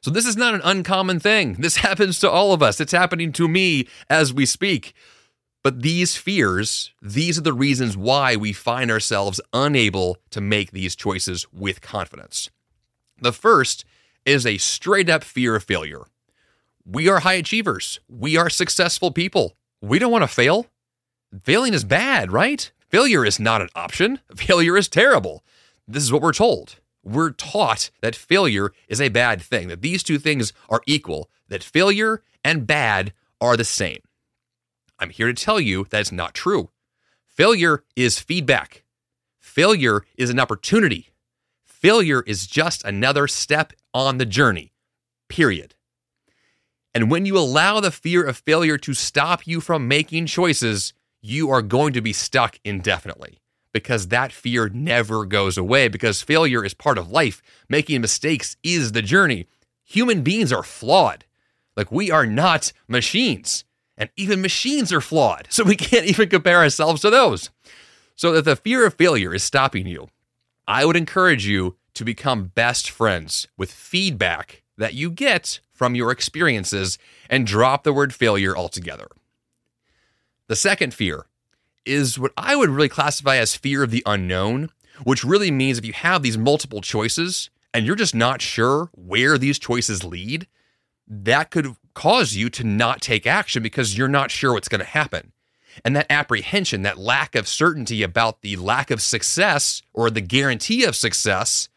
So, 0.00 0.10
this 0.10 0.24
is 0.24 0.38
not 0.38 0.54
an 0.54 0.62
uncommon 0.64 1.20
thing. 1.20 1.56
This 1.58 1.76
happens 1.88 2.18
to 2.20 2.30
all 2.30 2.54
of 2.54 2.62
us. 2.62 2.80
It's 2.80 2.92
happening 2.92 3.30
to 3.32 3.46
me 3.46 3.88
as 4.08 4.32
we 4.32 4.46
speak. 4.46 4.94
But 5.66 5.82
these 5.82 6.14
fears, 6.14 6.92
these 7.02 7.38
are 7.38 7.42
the 7.42 7.52
reasons 7.52 7.96
why 7.96 8.36
we 8.36 8.52
find 8.52 8.88
ourselves 8.88 9.40
unable 9.52 10.16
to 10.30 10.40
make 10.40 10.70
these 10.70 10.94
choices 10.94 11.44
with 11.52 11.80
confidence. 11.80 12.50
The 13.20 13.32
first 13.32 13.84
is 14.24 14.46
a 14.46 14.58
straight 14.58 15.10
up 15.10 15.24
fear 15.24 15.56
of 15.56 15.64
failure. 15.64 16.02
We 16.84 17.08
are 17.08 17.18
high 17.18 17.34
achievers. 17.34 17.98
We 18.08 18.36
are 18.36 18.48
successful 18.48 19.10
people. 19.10 19.56
We 19.82 19.98
don't 19.98 20.12
want 20.12 20.22
to 20.22 20.28
fail. 20.28 20.66
Failing 21.42 21.74
is 21.74 21.82
bad, 21.82 22.30
right? 22.30 22.70
Failure 22.88 23.24
is 23.24 23.40
not 23.40 23.60
an 23.60 23.70
option. 23.74 24.20
Failure 24.36 24.76
is 24.76 24.86
terrible. 24.86 25.42
This 25.88 26.04
is 26.04 26.12
what 26.12 26.22
we're 26.22 26.32
told. 26.32 26.76
We're 27.02 27.32
taught 27.32 27.90
that 28.02 28.14
failure 28.14 28.70
is 28.86 29.00
a 29.00 29.08
bad 29.08 29.42
thing, 29.42 29.66
that 29.66 29.82
these 29.82 30.04
two 30.04 30.20
things 30.20 30.52
are 30.68 30.82
equal, 30.86 31.28
that 31.48 31.64
failure 31.64 32.22
and 32.44 32.68
bad 32.68 33.12
are 33.40 33.56
the 33.56 33.64
same. 33.64 33.98
I'm 34.98 35.10
here 35.10 35.26
to 35.26 35.34
tell 35.34 35.60
you 35.60 35.86
that 35.90 36.00
it's 36.00 36.12
not 36.12 36.34
true. 36.34 36.70
Failure 37.26 37.84
is 37.94 38.18
feedback. 38.18 38.84
Failure 39.38 40.02
is 40.16 40.30
an 40.30 40.40
opportunity. 40.40 41.10
Failure 41.64 42.22
is 42.26 42.46
just 42.46 42.84
another 42.84 43.28
step 43.28 43.72
on 43.92 44.18
the 44.18 44.26
journey, 44.26 44.72
period. 45.28 45.74
And 46.94 47.10
when 47.10 47.26
you 47.26 47.36
allow 47.36 47.80
the 47.80 47.90
fear 47.90 48.24
of 48.24 48.38
failure 48.38 48.78
to 48.78 48.94
stop 48.94 49.46
you 49.46 49.60
from 49.60 49.86
making 49.86 50.26
choices, 50.26 50.94
you 51.20 51.50
are 51.50 51.60
going 51.60 51.92
to 51.92 52.00
be 52.00 52.14
stuck 52.14 52.58
indefinitely 52.64 53.40
because 53.76 54.08
that 54.08 54.32
fear 54.32 54.70
never 54.70 55.26
goes 55.26 55.58
away 55.58 55.88
because 55.88 56.22
failure 56.22 56.64
is 56.64 56.72
part 56.72 56.96
of 56.96 57.10
life. 57.10 57.42
Making 57.68 58.00
mistakes 58.00 58.56
is 58.62 58.92
the 58.92 59.02
journey. 59.02 59.46
Human 59.84 60.22
beings 60.22 60.50
are 60.50 60.62
flawed. 60.62 61.26
Like 61.76 61.92
we 61.92 62.10
are 62.10 62.24
not 62.24 62.72
machines. 62.88 63.66
And 63.98 64.10
even 64.16 64.42
machines 64.42 64.92
are 64.92 65.00
flawed, 65.00 65.46
so 65.50 65.64
we 65.64 65.76
can't 65.76 66.06
even 66.06 66.28
compare 66.28 66.58
ourselves 66.58 67.02
to 67.02 67.10
those. 67.10 67.50
So, 68.14 68.34
if 68.34 68.44
the 68.44 68.56
fear 68.56 68.86
of 68.86 68.94
failure 68.94 69.34
is 69.34 69.42
stopping 69.42 69.86
you, 69.86 70.08
I 70.66 70.84
would 70.84 70.96
encourage 70.96 71.46
you 71.46 71.76
to 71.94 72.04
become 72.04 72.52
best 72.54 72.90
friends 72.90 73.46
with 73.56 73.70
feedback 73.70 74.62
that 74.76 74.94
you 74.94 75.10
get 75.10 75.60
from 75.72 75.94
your 75.94 76.10
experiences 76.10 76.98
and 77.28 77.46
drop 77.46 77.84
the 77.84 77.92
word 77.92 78.14
failure 78.14 78.56
altogether. 78.56 79.08
The 80.48 80.56
second 80.56 80.94
fear 80.94 81.26
is 81.84 82.18
what 82.18 82.32
I 82.36 82.56
would 82.56 82.70
really 82.70 82.88
classify 82.88 83.36
as 83.36 83.56
fear 83.56 83.82
of 83.82 83.90
the 83.90 84.02
unknown, 84.06 84.70
which 85.04 85.24
really 85.24 85.50
means 85.50 85.78
if 85.78 85.84
you 85.84 85.92
have 85.92 86.22
these 86.22 86.38
multiple 86.38 86.80
choices 86.80 87.50
and 87.72 87.86
you're 87.86 87.96
just 87.96 88.14
not 88.14 88.40
sure 88.40 88.90
where 88.92 89.38
these 89.38 89.58
choices 89.58 90.04
lead, 90.04 90.46
that 91.06 91.50
could 91.50 91.76
cause 91.96 92.34
you 92.34 92.50
to 92.50 92.62
not 92.62 93.00
take 93.00 93.26
action 93.26 93.62
because 93.62 93.96
you're 93.96 94.06
not 94.06 94.30
sure 94.30 94.52
what's 94.52 94.68
going 94.68 94.80
to 94.80 94.84
happen. 94.84 95.32
And 95.82 95.96
that 95.96 96.06
apprehension, 96.10 96.82
that 96.82 96.98
lack 96.98 97.34
of 97.34 97.48
certainty 97.48 98.02
about 98.02 98.42
the 98.42 98.56
lack 98.56 98.90
of 98.90 99.00
success 99.00 99.80
or 99.94 100.10
the 100.10 100.20
guarantee 100.20 100.84
of 100.84 100.94
success 100.94 101.70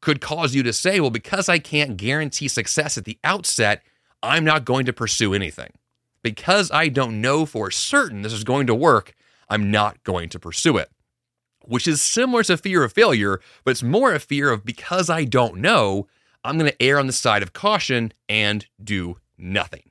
could 0.00 0.22
cause 0.22 0.54
you 0.54 0.62
to 0.62 0.72
say, 0.72 1.00
well, 1.00 1.10
because 1.10 1.50
I 1.50 1.58
can't 1.58 1.98
guarantee 1.98 2.48
success 2.48 2.96
at 2.96 3.04
the 3.04 3.18
outset, 3.22 3.82
I'm 4.22 4.42
not 4.42 4.64
going 4.64 4.86
to 4.86 4.92
pursue 4.92 5.34
anything. 5.34 5.72
Because 6.22 6.70
I 6.70 6.88
don't 6.88 7.20
know 7.20 7.44
for 7.44 7.70
certain 7.70 8.22
this 8.22 8.32
is 8.32 8.44
going 8.44 8.66
to 8.68 8.74
work, 8.74 9.14
I'm 9.50 9.70
not 9.70 10.02
going 10.02 10.30
to 10.30 10.38
pursue 10.38 10.78
it. 10.78 10.90
Which 11.66 11.86
is 11.86 12.00
similar 12.00 12.42
to 12.44 12.56
fear 12.56 12.84
of 12.84 12.94
failure, 12.94 13.40
but 13.64 13.72
it's 13.72 13.82
more 13.82 14.14
a 14.14 14.18
fear 14.18 14.50
of 14.50 14.64
because 14.64 15.10
I 15.10 15.24
don't 15.24 15.56
know, 15.56 16.06
I'm 16.42 16.56
going 16.56 16.70
to 16.70 16.82
err 16.82 16.98
on 16.98 17.06
the 17.06 17.12
side 17.12 17.42
of 17.42 17.52
caution 17.52 18.14
and 18.30 18.66
do 18.82 19.18
nothing. 19.38 19.90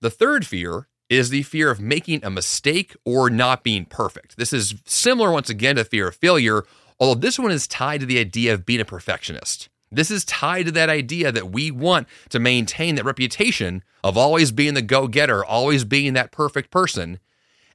The 0.00 0.10
third 0.10 0.46
fear 0.46 0.88
is 1.08 1.30
the 1.30 1.42
fear 1.42 1.70
of 1.70 1.80
making 1.80 2.24
a 2.24 2.30
mistake 2.30 2.96
or 3.04 3.28
not 3.28 3.62
being 3.62 3.84
perfect. 3.84 4.36
This 4.36 4.52
is 4.52 4.74
similar, 4.86 5.30
once 5.30 5.50
again, 5.50 5.76
to 5.76 5.84
fear 5.84 6.08
of 6.08 6.16
failure, 6.16 6.64
although 6.98 7.20
this 7.20 7.38
one 7.38 7.50
is 7.50 7.66
tied 7.66 8.00
to 8.00 8.06
the 8.06 8.18
idea 8.18 8.54
of 8.54 8.64
being 8.64 8.80
a 8.80 8.84
perfectionist. 8.84 9.68
This 9.90 10.10
is 10.10 10.24
tied 10.24 10.66
to 10.66 10.72
that 10.72 10.88
idea 10.88 11.30
that 11.30 11.52
we 11.52 11.70
want 11.70 12.08
to 12.30 12.40
maintain 12.40 12.94
that 12.94 13.04
reputation 13.04 13.84
of 14.02 14.16
always 14.16 14.50
being 14.50 14.72
the 14.72 14.82
go 14.82 15.06
getter, 15.06 15.44
always 15.44 15.84
being 15.84 16.14
that 16.14 16.32
perfect 16.32 16.70
person. 16.70 17.18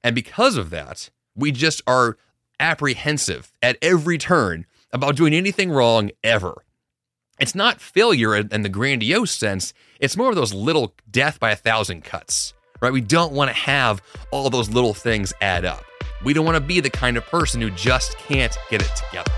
And 0.04 0.16
because 0.16 0.58
of 0.58 0.72
that, 0.72 1.12
we 1.36 1.52
just 1.52 1.82
are 1.86 2.18
apprehensive 2.60 3.52
at 3.62 3.78
every 3.84 4.18
turn 4.18 4.66
about 4.92 5.16
doing 5.16 5.34
anything 5.34 5.70
wrong 5.70 6.10
ever. 6.24 6.64
It's 7.40 7.56
not 7.56 7.82
failure 7.82 8.36
in 8.36 8.62
the 8.64 8.70
grandiose 8.70 9.32
sense, 9.32 9.74
it's 10.00 10.18
more 10.18 10.30
of 10.30 10.36
those 10.36 10.54
little 10.54 10.94
death 11.10 11.40
by 11.40 11.52
a 11.52 11.56
thousand 11.56 12.04
cuts 12.04 12.54
right? 12.82 12.94
We 12.94 13.02
don't 13.02 13.34
want 13.34 13.50
to 13.50 13.56
have 13.56 14.02
all 14.32 14.50
those 14.50 14.70
little 14.70 14.94
things 14.94 15.34
add 15.42 15.66
up. 15.66 15.84
We 16.24 16.34
don't 16.34 16.46
want 16.46 16.56
to 16.56 16.62
be 16.62 16.80
the 16.80 16.90
kind 16.90 17.18
of 17.18 17.26
person 17.26 17.62
who 17.62 17.70
just 17.72 18.18
can't 18.18 18.56
get 18.70 18.82
it 18.82 18.92
together. 18.96 19.32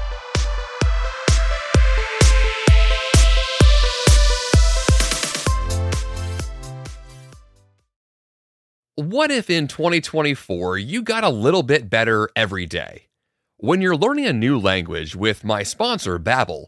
What 8.96 9.32
if 9.32 9.50
in 9.50 9.68
2024 9.70 10.78
you 10.78 11.02
got 11.02 11.24
a 11.24 11.30
little 11.30 11.64
bit 11.64 11.90
better 11.90 12.30
every 12.36 12.66
day? 12.66 13.08
When 13.58 13.82
you're 13.82 13.96
learning 13.96 14.26
a 14.26 14.34
new 14.34 14.60
language 14.60 15.16
with 15.16 15.44
my 15.44 15.64
sponsor, 15.64 16.20
Babbel, 16.20 16.68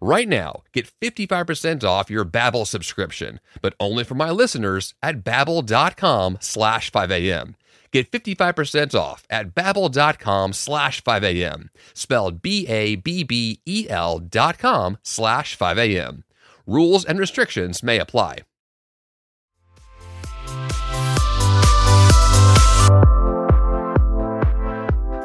Right 0.00 0.28
now, 0.28 0.62
get 0.72 0.90
55% 1.00 1.82
off 1.82 2.10
your 2.10 2.24
Babbel 2.24 2.66
subscription, 2.66 3.40
but 3.60 3.74
only 3.80 4.04
for 4.04 4.14
my 4.14 4.30
listeners 4.30 4.94
at 5.02 5.24
babbel.com 5.24 6.38
slash 6.40 6.92
5am. 6.92 7.54
Get 7.90 8.10
55% 8.10 8.94
off 8.94 9.24
at 9.30 9.54
babbel.com 9.54 10.52
slash 10.52 11.02
5am, 11.02 11.68
spelled 11.94 12.42
B-A-B-B-E-L 12.42 14.18
dot 14.20 14.58
com 14.58 14.98
slash 15.02 15.56
5am. 15.58 16.22
Rules 16.66 17.04
and 17.04 17.18
restrictions 17.18 17.82
may 17.82 17.98
apply. 17.98 18.40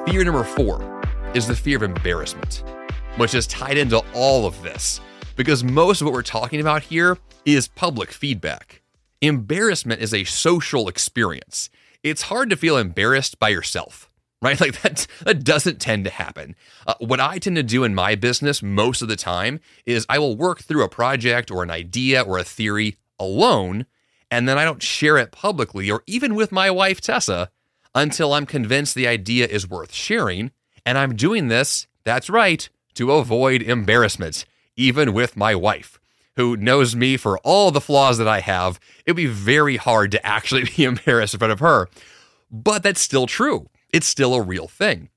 Fear 0.08 0.24
number 0.24 0.44
four 0.44 1.01
is 1.34 1.48
the 1.48 1.56
fear 1.56 1.77
of 1.77 1.84
embarrassment 1.84 2.63
which 3.17 3.36
is 3.36 3.48
tied 3.48 3.77
into 3.77 4.01
all 4.13 4.46
of 4.46 4.62
this 4.63 5.00
because 5.36 5.63
most 5.63 6.01
of 6.01 6.05
what 6.05 6.13
we're 6.13 6.22
talking 6.22 6.60
about 6.60 6.84
here 6.84 7.17
is 7.46 7.67
public 7.67 8.12
feedback. 8.12 8.82
Embarrassment 9.22 10.01
is 10.01 10.13
a 10.13 10.24
social 10.24 10.88
experience. 10.88 11.70
It's 12.03 12.24
hard 12.24 12.50
to 12.50 12.58
feel 12.58 12.77
embarrassed 12.77 13.39
by 13.39 13.50
yourself, 13.50 14.10
right? 14.41 14.60
Like 14.60 14.82
that, 14.82 15.08
that 15.25 15.43
doesn't 15.43 15.79
tend 15.79 16.05
to 16.05 16.12
happen. 16.12 16.55
Uh, 16.86 16.96
what 17.00 17.20
I 17.20 17.38
tend 17.38 17.55
to 17.55 17.63
do 17.63 17.84
in 17.84 17.96
my 17.96 18.15
business 18.15 18.62
most 18.62 19.01
of 19.01 19.08
the 19.08 19.15
time 19.15 19.60
is 19.86 20.05
I 20.10 20.20
will 20.20 20.36
work 20.36 20.62
through 20.62 20.84
a 20.84 20.89
project 20.89 21.51
or 21.51 21.63
an 21.63 21.72
idea 21.72 22.22
or 22.22 22.38
a 22.38 22.43
theory 22.43 22.98
alone, 23.20 23.86
and 24.29 24.50
then 24.50 24.58
I 24.58 24.65
don't 24.65 24.84
share 24.84 25.17
it 25.17 25.32
publicly 25.32 25.89
or 25.89 26.03
even 26.08 26.36
with 26.36 26.51
my 26.51 26.70
wife, 26.72 27.00
Tessa, 27.00 27.50
until 27.96 28.34
I'm 28.34 28.46
convinced 28.46 28.96
the 28.96 29.08
idea 29.08 29.48
is 29.48 29.70
worth 29.70 29.93
sharing. 29.93 30.51
And 30.86 30.98
I'm 30.98 31.15
doing 31.15 31.48
this, 31.48 31.88
that's 32.03 32.29
right, 32.29 32.67
to 32.95 33.12
avoid 33.12 33.62
embarrassment, 33.62 34.45
even 34.75 35.13
with 35.13 35.38
my 35.38 35.55
wife, 35.55 36.00
who 36.35 36.57
knows 36.57 36.95
me 36.95 37.17
for 37.17 37.38
all 37.39 37.71
the 37.71 37.81
flaws 37.81 38.17
that 38.17 38.27
I 38.27 38.39
have. 38.39 38.79
It'd 39.05 39.15
be 39.15 39.25
very 39.25 39.77
hard 39.77 40.12
to 40.12 40.25
actually 40.25 40.63
be 40.77 40.83
embarrassed 40.83 41.33
in 41.33 41.39
front 41.39 41.53
of 41.53 41.59
her. 41.59 41.89
But 42.51 42.83
that's 42.83 43.01
still 43.01 43.27
true. 43.27 43.69
It's 43.91 44.07
still 44.07 44.33
a 44.33 44.41
real 44.41 44.67
thing. 44.67 45.09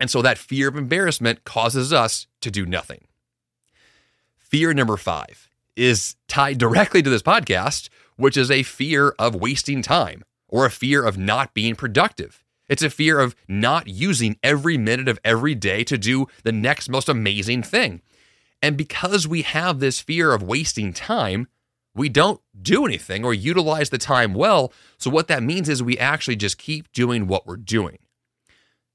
And 0.00 0.10
so 0.10 0.22
that 0.22 0.38
fear 0.38 0.68
of 0.68 0.76
embarrassment 0.76 1.44
causes 1.44 1.92
us 1.92 2.26
to 2.40 2.50
do 2.50 2.64
nothing. 2.64 3.06
Fear 4.36 4.74
number 4.74 4.96
five 4.96 5.48
is 5.76 6.16
tied 6.28 6.58
directly 6.58 7.02
to 7.02 7.10
this 7.10 7.22
podcast, 7.22 7.88
which 8.16 8.36
is 8.36 8.50
a 8.50 8.62
fear 8.62 9.14
of 9.18 9.34
wasting 9.34 9.82
time 9.82 10.24
or 10.48 10.64
a 10.64 10.70
fear 10.70 11.04
of 11.04 11.18
not 11.18 11.54
being 11.54 11.74
productive. 11.74 12.44
It's 12.68 12.82
a 12.82 12.90
fear 12.90 13.18
of 13.18 13.34
not 13.48 13.88
using 13.88 14.36
every 14.42 14.76
minute 14.76 15.08
of 15.08 15.18
every 15.24 15.54
day 15.54 15.84
to 15.84 15.96
do 15.96 16.26
the 16.44 16.52
next 16.52 16.88
most 16.88 17.08
amazing 17.08 17.62
thing. 17.62 18.02
And 18.60 18.76
because 18.76 19.26
we 19.26 19.42
have 19.42 19.78
this 19.78 20.00
fear 20.00 20.32
of 20.32 20.42
wasting 20.42 20.92
time, 20.92 21.48
we 21.94 22.08
don't 22.08 22.40
do 22.60 22.84
anything 22.84 23.24
or 23.24 23.32
utilize 23.32 23.90
the 23.90 23.98
time 23.98 24.34
well. 24.34 24.72
So, 24.98 25.10
what 25.10 25.28
that 25.28 25.42
means 25.42 25.68
is 25.68 25.82
we 25.82 25.98
actually 25.98 26.36
just 26.36 26.58
keep 26.58 26.92
doing 26.92 27.26
what 27.26 27.46
we're 27.46 27.56
doing. 27.56 27.98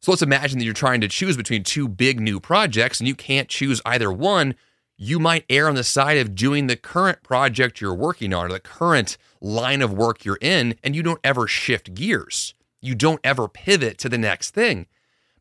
So, 0.02 0.12
let's 0.12 0.22
imagine 0.22 0.60
that 0.60 0.66
you're 0.66 0.74
trying 0.74 1.02
to 1.02 1.08
choose 1.08 1.36
between 1.36 1.64
two 1.64 1.88
big 1.88 2.20
new 2.20 2.40
projects 2.40 3.00
and 3.00 3.08
you 3.08 3.16
can't 3.16 3.50
choose 3.50 3.82
either 3.86 4.12
one. 4.12 4.56
You 4.96 5.20
might 5.20 5.46
err 5.50 5.68
on 5.68 5.76
the 5.76 5.84
side 5.84 6.18
of 6.18 6.36
doing 6.36 6.68
the 6.68 6.78
current 6.78 7.24
project 7.24 7.82
you're 7.82 7.96
working 7.96 8.34
on 8.34 8.46
or 8.46 8.50
the 8.50 8.60
current 8.60 9.18
line 9.42 9.82
of 9.82 9.92
work 9.92 10.24
you're 10.24 10.38
in, 10.40 10.76
and 10.84 10.96
you 10.96 11.04
don't 11.04 11.20
ever 11.24 11.48
shift 11.48 11.94
gears 11.94 12.54
you 12.84 12.96
don't 12.96 13.22
ever 13.24 13.48
pivot 13.48 13.98
to 14.00 14.10
the 14.10 14.18
next 14.18 14.52
thing 14.52 14.88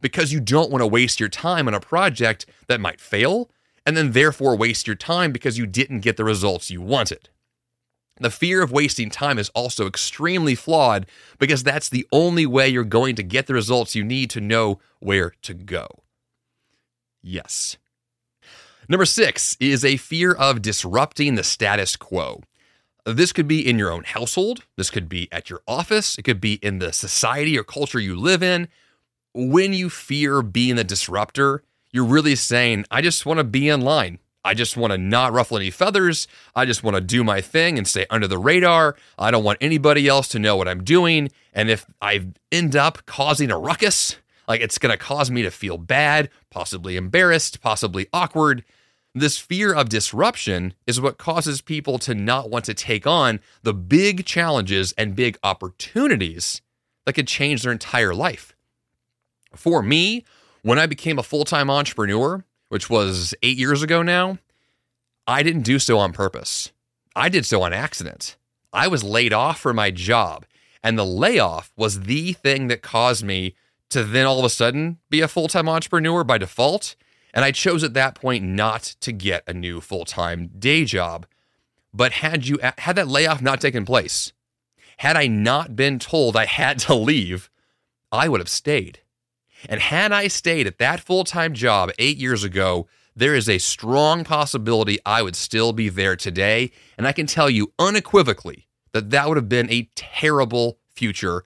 because 0.01 0.33
you 0.33 0.41
don't 0.41 0.71
want 0.71 0.83
to 0.83 0.87
waste 0.87 1.21
your 1.21 1.29
time 1.29 1.67
on 1.67 1.75
a 1.75 1.81
project 1.81 2.47
that 2.69 2.81
might 2.81 3.01
fail 3.01 3.51
and 3.85 3.97
then 3.97 4.13
therefore 4.13 4.57
waste 4.57 4.87
your 4.87 4.97
time 4.97 5.33
because 5.33 5.59
you 5.59 5.67
didn't 5.67 6.01
get 6.01 6.17
the 6.17 6.25
results 6.25 6.71
you 6.71 6.81
wanted. 6.81 7.29
The 8.21 8.31
fear 8.31 8.63
of 8.63 8.71
wasting 8.71 9.11
time 9.11 9.39
is 9.39 9.49
also 9.51 9.87
extremely 9.87 10.55
flawed 10.55 11.07
because 11.39 11.63
that's 11.63 11.89
the 11.89 12.07
only 12.13 12.47
way 12.47 12.69
you're 12.69 12.85
going 12.85 13.17
to 13.17 13.23
get 13.23 13.47
the 13.47 13.55
results 13.55 13.95
you 13.95 14.05
need 14.05 14.31
to 14.31 14.41
know 14.41 14.79
where 15.01 15.35
to 15.43 15.55
go. 15.55 15.89
Yes. 17.23 17.77
Number 18.89 19.05
six 19.05 19.57
is 19.59 19.85
a 19.85 19.97
fear 19.97 20.33
of 20.33 20.63
disrupting 20.63 21.35
the 21.35 21.45
status 21.45 21.97
quo. 21.97 22.43
This 23.05 23.33
could 23.33 23.49
be 23.49 23.69
in 23.69 23.79
your 23.79 23.91
own 23.91 24.05
household, 24.05 24.65
this 24.77 24.91
could 24.91 25.09
be 25.09 25.29
at 25.33 25.51
your 25.51 25.61
office, 25.67 26.17
it 26.19 26.23
could 26.23 26.41
be 26.41 26.55
in 26.63 26.79
the 26.79 26.93
society 26.93 27.59
or 27.59 27.65
culture 27.65 27.99
you 27.99 28.15
live 28.15 28.43
in. 28.43 28.69
When 29.35 29.73
you 29.73 29.91
fear 29.91 30.41
being 30.43 30.77
the 30.77 30.85
disruptor, 30.85 31.65
you're 31.91 32.05
really 32.05 32.37
saying, 32.37 32.85
I 32.91 33.03
just 33.03 33.27
want 33.27 33.39
to 33.39 33.45
be 33.45 33.69
in 33.69 33.81
line. 33.81 34.19
I 34.45 34.55
just 34.55 34.77
want 34.77 34.93
to 34.93 34.99
not 34.99 35.33
ruffle 35.33 35.57
any 35.57 35.71
feathers. 35.71 36.27
I 36.55 36.65
just 36.65 36.83
want 36.83 36.97
to 36.97 37.01
do 37.01 37.23
my 37.23 37.41
thing 37.41 37.79
and 37.79 37.87
stay 37.87 38.07
under 38.11 38.27
the 38.27 38.39
radar. 38.39 38.97
I 39.19 39.31
don't 39.31 39.45
want 39.45 39.59
anybody 39.61 40.09
else 40.09 40.29
to 40.29 40.39
know 40.39 40.57
what 40.57 40.69
I'm 40.69 40.83
doing. 40.83 41.31
And 41.53 41.71
if 41.71 41.87
I 42.01 42.27
end 42.51 42.75
up 42.75 43.05
causing 43.07 43.51
a 43.51 43.59
ruckus, 43.59 44.17
like 44.49 44.61
it's 44.61 44.79
going 44.79 44.91
to 44.91 44.99
cause 44.99 45.31
me 45.31 45.43
to 45.43 45.51
feel 45.51 45.79
bad, 45.79 46.29
possibly 46.51 46.97
embarrassed, 46.97 47.61
possibly 47.61 48.09
awkward. 48.13 48.65
This 49.15 49.37
fear 49.37 49.75
of 49.75 49.91
disruption 49.91 50.73
is 50.87 51.01
what 51.01 51.19
causes 51.19 51.61
people 51.61 51.99
to 51.99 52.15
not 52.15 52.49
want 52.49 52.65
to 52.65 52.75
take 52.75 53.07
on 53.07 53.41
the 53.63 53.75
big 53.75 54.25
challenges 54.25 54.93
and 54.97 55.15
big 55.15 55.37
opportunities 55.43 56.63
that 57.05 57.13
could 57.13 57.29
change 57.29 57.63
their 57.63 57.73
entire 57.73 58.15
life. 58.15 58.55
For 59.55 59.83
me, 59.83 60.25
when 60.63 60.79
I 60.79 60.87
became 60.87 61.19
a 61.19 61.23
full 61.23 61.45
time 61.45 61.69
entrepreneur, 61.69 62.45
which 62.71 62.89
was 62.89 63.35
eight 63.43 63.59
years 63.59 63.83
ago 63.83 64.03
now, 64.03 64.39
I 65.27 65.43
didn't 65.43 65.63
do 65.63 65.79
so 65.79 65.99
on 65.99 66.15
purpose. 66.15 66.73
I 67.15 67.29
did 67.29 67.45
so 67.45 67.63
on 67.63 67.75
accident. 67.75 68.37
I 68.73 68.89
was 68.89 69.05
laid 69.05 69.35
off 69.35 69.61
from 69.61 69.77
my 69.77 69.91
job, 69.91 70.47
and 70.83 70.99
the 70.99 71.05
layoff 71.05 71.71
was 71.77 72.03
the 72.03 72.33
thing 72.33 72.69
that 72.69 72.81
caused 72.81 73.23
me 73.23 73.55
to 73.91 74.05
then 74.05 74.25
all 74.25 74.39
of 74.39 74.45
a 74.47 74.51
sudden 74.51 74.99
be 75.11 75.21
a 75.21 75.29
full 75.29 75.49
time 75.49 75.69
entrepreneur 75.69 76.25
by 76.25 76.39
default. 76.39 76.97
And 77.35 77.45
I 77.45 77.51
chose 77.51 77.83
at 77.83 77.95
that 77.95 78.15
point 78.15 78.45
not 78.45 78.83
to 79.01 79.13
get 79.13 79.45
a 79.47 79.55
new 79.55 79.81
full 79.81 80.05
time 80.05 80.51
day 80.59 80.85
job. 80.85 81.27
But 81.95 82.13
had 82.13 82.47
you 82.47 82.59
had 82.79 82.97
that 82.97 83.09
layoff 83.09 83.43
not 83.43 83.61
taken 83.61 83.85
place, 83.85 84.33
had 84.99 85.17
I 85.17 85.27
not 85.27 85.77
been 85.77 85.99
told 85.99 86.37
I 86.37 86.47
had 86.47 86.79
to 86.81 86.95
leave, 86.95 87.51
I 88.11 88.29
would 88.29 88.41
have 88.41 88.49
stayed. 88.49 89.01
And 89.69 89.81
had 89.81 90.13
I 90.13 90.29
stayed 90.29 90.67
at 90.67 90.79
that 90.79 91.01
full 91.01 91.25
time 91.25 91.55
job 91.55 91.91
eight 91.99 92.17
years 92.17 92.45
ago, 92.45 92.89
there 93.15 93.35
is 93.35 93.49
a 93.49 93.59
strong 93.59 94.25
possibility 94.25 94.99
I 95.05 95.23
would 95.23 95.37
still 95.37 95.73
be 95.73 95.89
there 95.89 96.17
today. 96.17 96.73
And 96.97 97.07
I 97.07 97.13
can 97.13 97.27
tell 97.27 97.51
you 97.51 97.73
unequivocally 97.79 98.69
that 98.93 99.11
that 99.11 99.29
would 99.29 99.37
have 99.37 99.49
been 99.49 99.71
a 99.71 99.89
terrible 99.95 100.79
future 100.95 101.45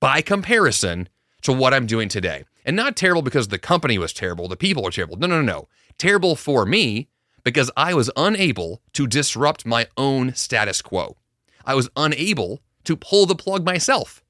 by 0.00 0.20
comparison 0.22 1.08
to 1.42 1.52
what 1.52 1.74
I'm 1.74 1.86
doing 1.86 2.08
today. 2.08 2.44
And 2.64 2.76
not 2.76 2.96
terrible 2.96 3.22
because 3.22 3.48
the 3.48 3.58
company 3.58 3.98
was 3.98 4.12
terrible, 4.12 4.48
the 4.48 4.56
people 4.56 4.82
were 4.82 4.90
terrible. 4.90 5.16
No, 5.16 5.26
no, 5.26 5.42
no, 5.42 5.52
no. 5.52 5.68
Terrible 5.98 6.36
for 6.36 6.64
me 6.64 7.08
because 7.44 7.70
I 7.76 7.94
was 7.94 8.10
unable 8.16 8.82
to 8.92 9.06
disrupt 9.06 9.66
my 9.66 9.88
own 9.96 10.34
status 10.34 10.80
quo. 10.80 11.16
I 11.64 11.74
was 11.74 11.90
unable 11.96 12.60
to 12.84 12.96
pull 12.96 13.26
the 13.26 13.34
plug 13.34 13.64
myself. 13.64 14.22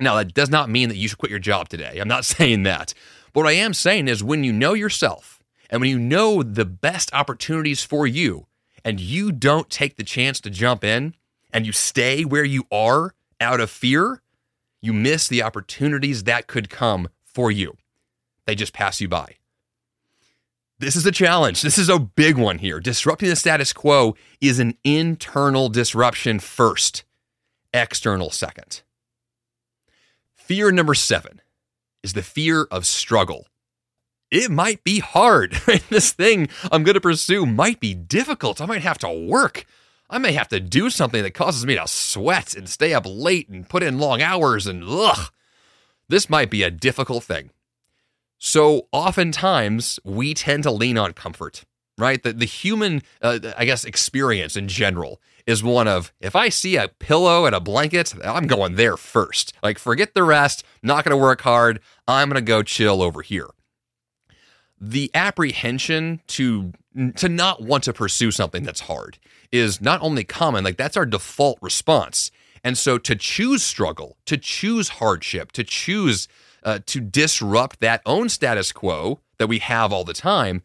Now, 0.00 0.16
that 0.16 0.34
does 0.34 0.50
not 0.50 0.70
mean 0.70 0.88
that 0.88 0.96
you 0.96 1.08
should 1.08 1.18
quit 1.18 1.30
your 1.30 1.38
job 1.38 1.68
today. 1.68 1.98
I'm 1.98 2.08
not 2.08 2.24
saying 2.36 2.62
that. 2.64 2.94
But 3.32 3.40
what 3.40 3.50
I 3.50 3.56
am 3.56 3.74
saying 3.74 4.08
is 4.08 4.22
when 4.22 4.44
you 4.44 4.52
know 4.52 4.74
yourself 4.74 5.42
and 5.70 5.80
when 5.80 5.90
you 5.90 5.98
know 5.98 6.42
the 6.42 6.64
best 6.64 7.12
opportunities 7.14 7.82
for 7.82 8.06
you 8.06 8.46
and 8.84 9.00
you 9.00 9.32
don't 9.32 9.70
take 9.70 9.96
the 9.96 10.04
chance 10.04 10.40
to 10.40 10.50
jump 10.50 10.84
in 10.84 11.14
and 11.52 11.66
you 11.66 11.72
stay 11.72 12.24
where 12.24 12.44
you 12.44 12.64
are 12.70 13.14
out 13.40 13.60
of 13.60 13.70
fear, 13.70 14.22
you 14.80 14.92
miss 14.92 15.28
the 15.28 15.42
opportunities 15.42 16.24
that 16.24 16.46
could 16.46 16.68
come 16.68 17.08
for 17.34 17.50
you. 17.50 17.76
They 18.46 18.54
just 18.54 18.72
pass 18.72 19.00
you 19.00 19.08
by. 19.08 19.36
This 20.78 20.96
is 20.96 21.06
a 21.06 21.12
challenge. 21.12 21.62
This 21.62 21.78
is 21.78 21.88
a 21.88 21.98
big 21.98 22.36
one 22.36 22.58
here. 22.58 22.80
Disrupting 22.80 23.28
the 23.28 23.36
status 23.36 23.72
quo 23.72 24.16
is 24.40 24.58
an 24.58 24.76
internal 24.82 25.68
disruption 25.68 26.40
first, 26.40 27.04
external 27.72 28.30
second. 28.30 28.82
Fear 30.34 30.72
number 30.72 30.94
seven 30.94 31.40
is 32.02 32.14
the 32.14 32.22
fear 32.22 32.66
of 32.70 32.84
struggle. 32.84 33.46
It 34.30 34.50
might 34.50 34.82
be 34.82 34.98
hard. 34.98 35.52
this 35.88 36.12
thing 36.12 36.48
I'm 36.72 36.82
going 36.82 36.94
to 36.94 37.00
pursue 37.00 37.46
might 37.46 37.78
be 37.78 37.94
difficult. 37.94 38.60
I 38.60 38.66
might 38.66 38.82
have 38.82 38.98
to 38.98 39.08
work. 39.08 39.66
I 40.10 40.18
may 40.18 40.32
have 40.32 40.48
to 40.48 40.58
do 40.58 40.90
something 40.90 41.22
that 41.22 41.32
causes 41.34 41.64
me 41.64 41.76
to 41.76 41.86
sweat 41.86 42.54
and 42.54 42.68
stay 42.68 42.92
up 42.92 43.04
late 43.06 43.48
and 43.48 43.68
put 43.68 43.82
in 43.82 43.98
long 43.98 44.20
hours 44.20 44.66
and 44.66 44.82
ugh. 44.84 45.30
This 46.12 46.28
might 46.28 46.50
be 46.50 46.62
a 46.62 46.70
difficult 46.70 47.24
thing. 47.24 47.52
So 48.36 48.86
oftentimes 48.92 49.98
we 50.04 50.34
tend 50.34 50.62
to 50.64 50.70
lean 50.70 50.98
on 50.98 51.14
comfort, 51.14 51.64
right? 51.96 52.22
The, 52.22 52.34
the 52.34 52.44
human, 52.44 53.00
uh, 53.22 53.38
I 53.56 53.64
guess, 53.64 53.86
experience 53.86 54.54
in 54.54 54.68
general 54.68 55.22
is 55.46 55.64
one 55.64 55.88
of 55.88 56.12
if 56.20 56.36
I 56.36 56.50
see 56.50 56.76
a 56.76 56.88
pillow 56.88 57.46
and 57.46 57.54
a 57.54 57.60
blanket, 57.60 58.12
I'm 58.22 58.46
going 58.46 58.74
there 58.74 58.98
first. 58.98 59.54
Like, 59.62 59.78
forget 59.78 60.12
the 60.12 60.22
rest, 60.22 60.64
not 60.82 61.02
going 61.02 61.16
to 61.16 61.22
work 61.22 61.40
hard. 61.40 61.80
I'm 62.06 62.28
going 62.28 62.44
to 62.44 62.46
go 62.46 62.62
chill 62.62 63.00
over 63.00 63.22
here. 63.22 63.48
The 64.78 65.10
apprehension 65.14 66.20
to 66.26 66.74
to 67.16 67.30
not 67.30 67.62
want 67.62 67.84
to 67.84 67.94
pursue 67.94 68.30
something 68.30 68.64
that's 68.64 68.80
hard 68.80 69.16
is 69.50 69.80
not 69.80 70.02
only 70.02 70.24
common, 70.24 70.62
like 70.62 70.76
that's 70.76 70.98
our 70.98 71.06
default 71.06 71.56
response. 71.62 72.30
And 72.64 72.78
so 72.78 72.98
to 72.98 73.16
choose 73.16 73.62
struggle, 73.62 74.16
to 74.26 74.36
choose 74.36 74.88
hardship, 74.90 75.52
to 75.52 75.64
choose 75.64 76.28
uh, 76.62 76.78
to 76.86 77.00
disrupt 77.00 77.80
that 77.80 78.02
own 78.06 78.28
status 78.28 78.70
quo 78.72 79.20
that 79.38 79.48
we 79.48 79.58
have 79.58 79.92
all 79.92 80.04
the 80.04 80.12
time 80.12 80.62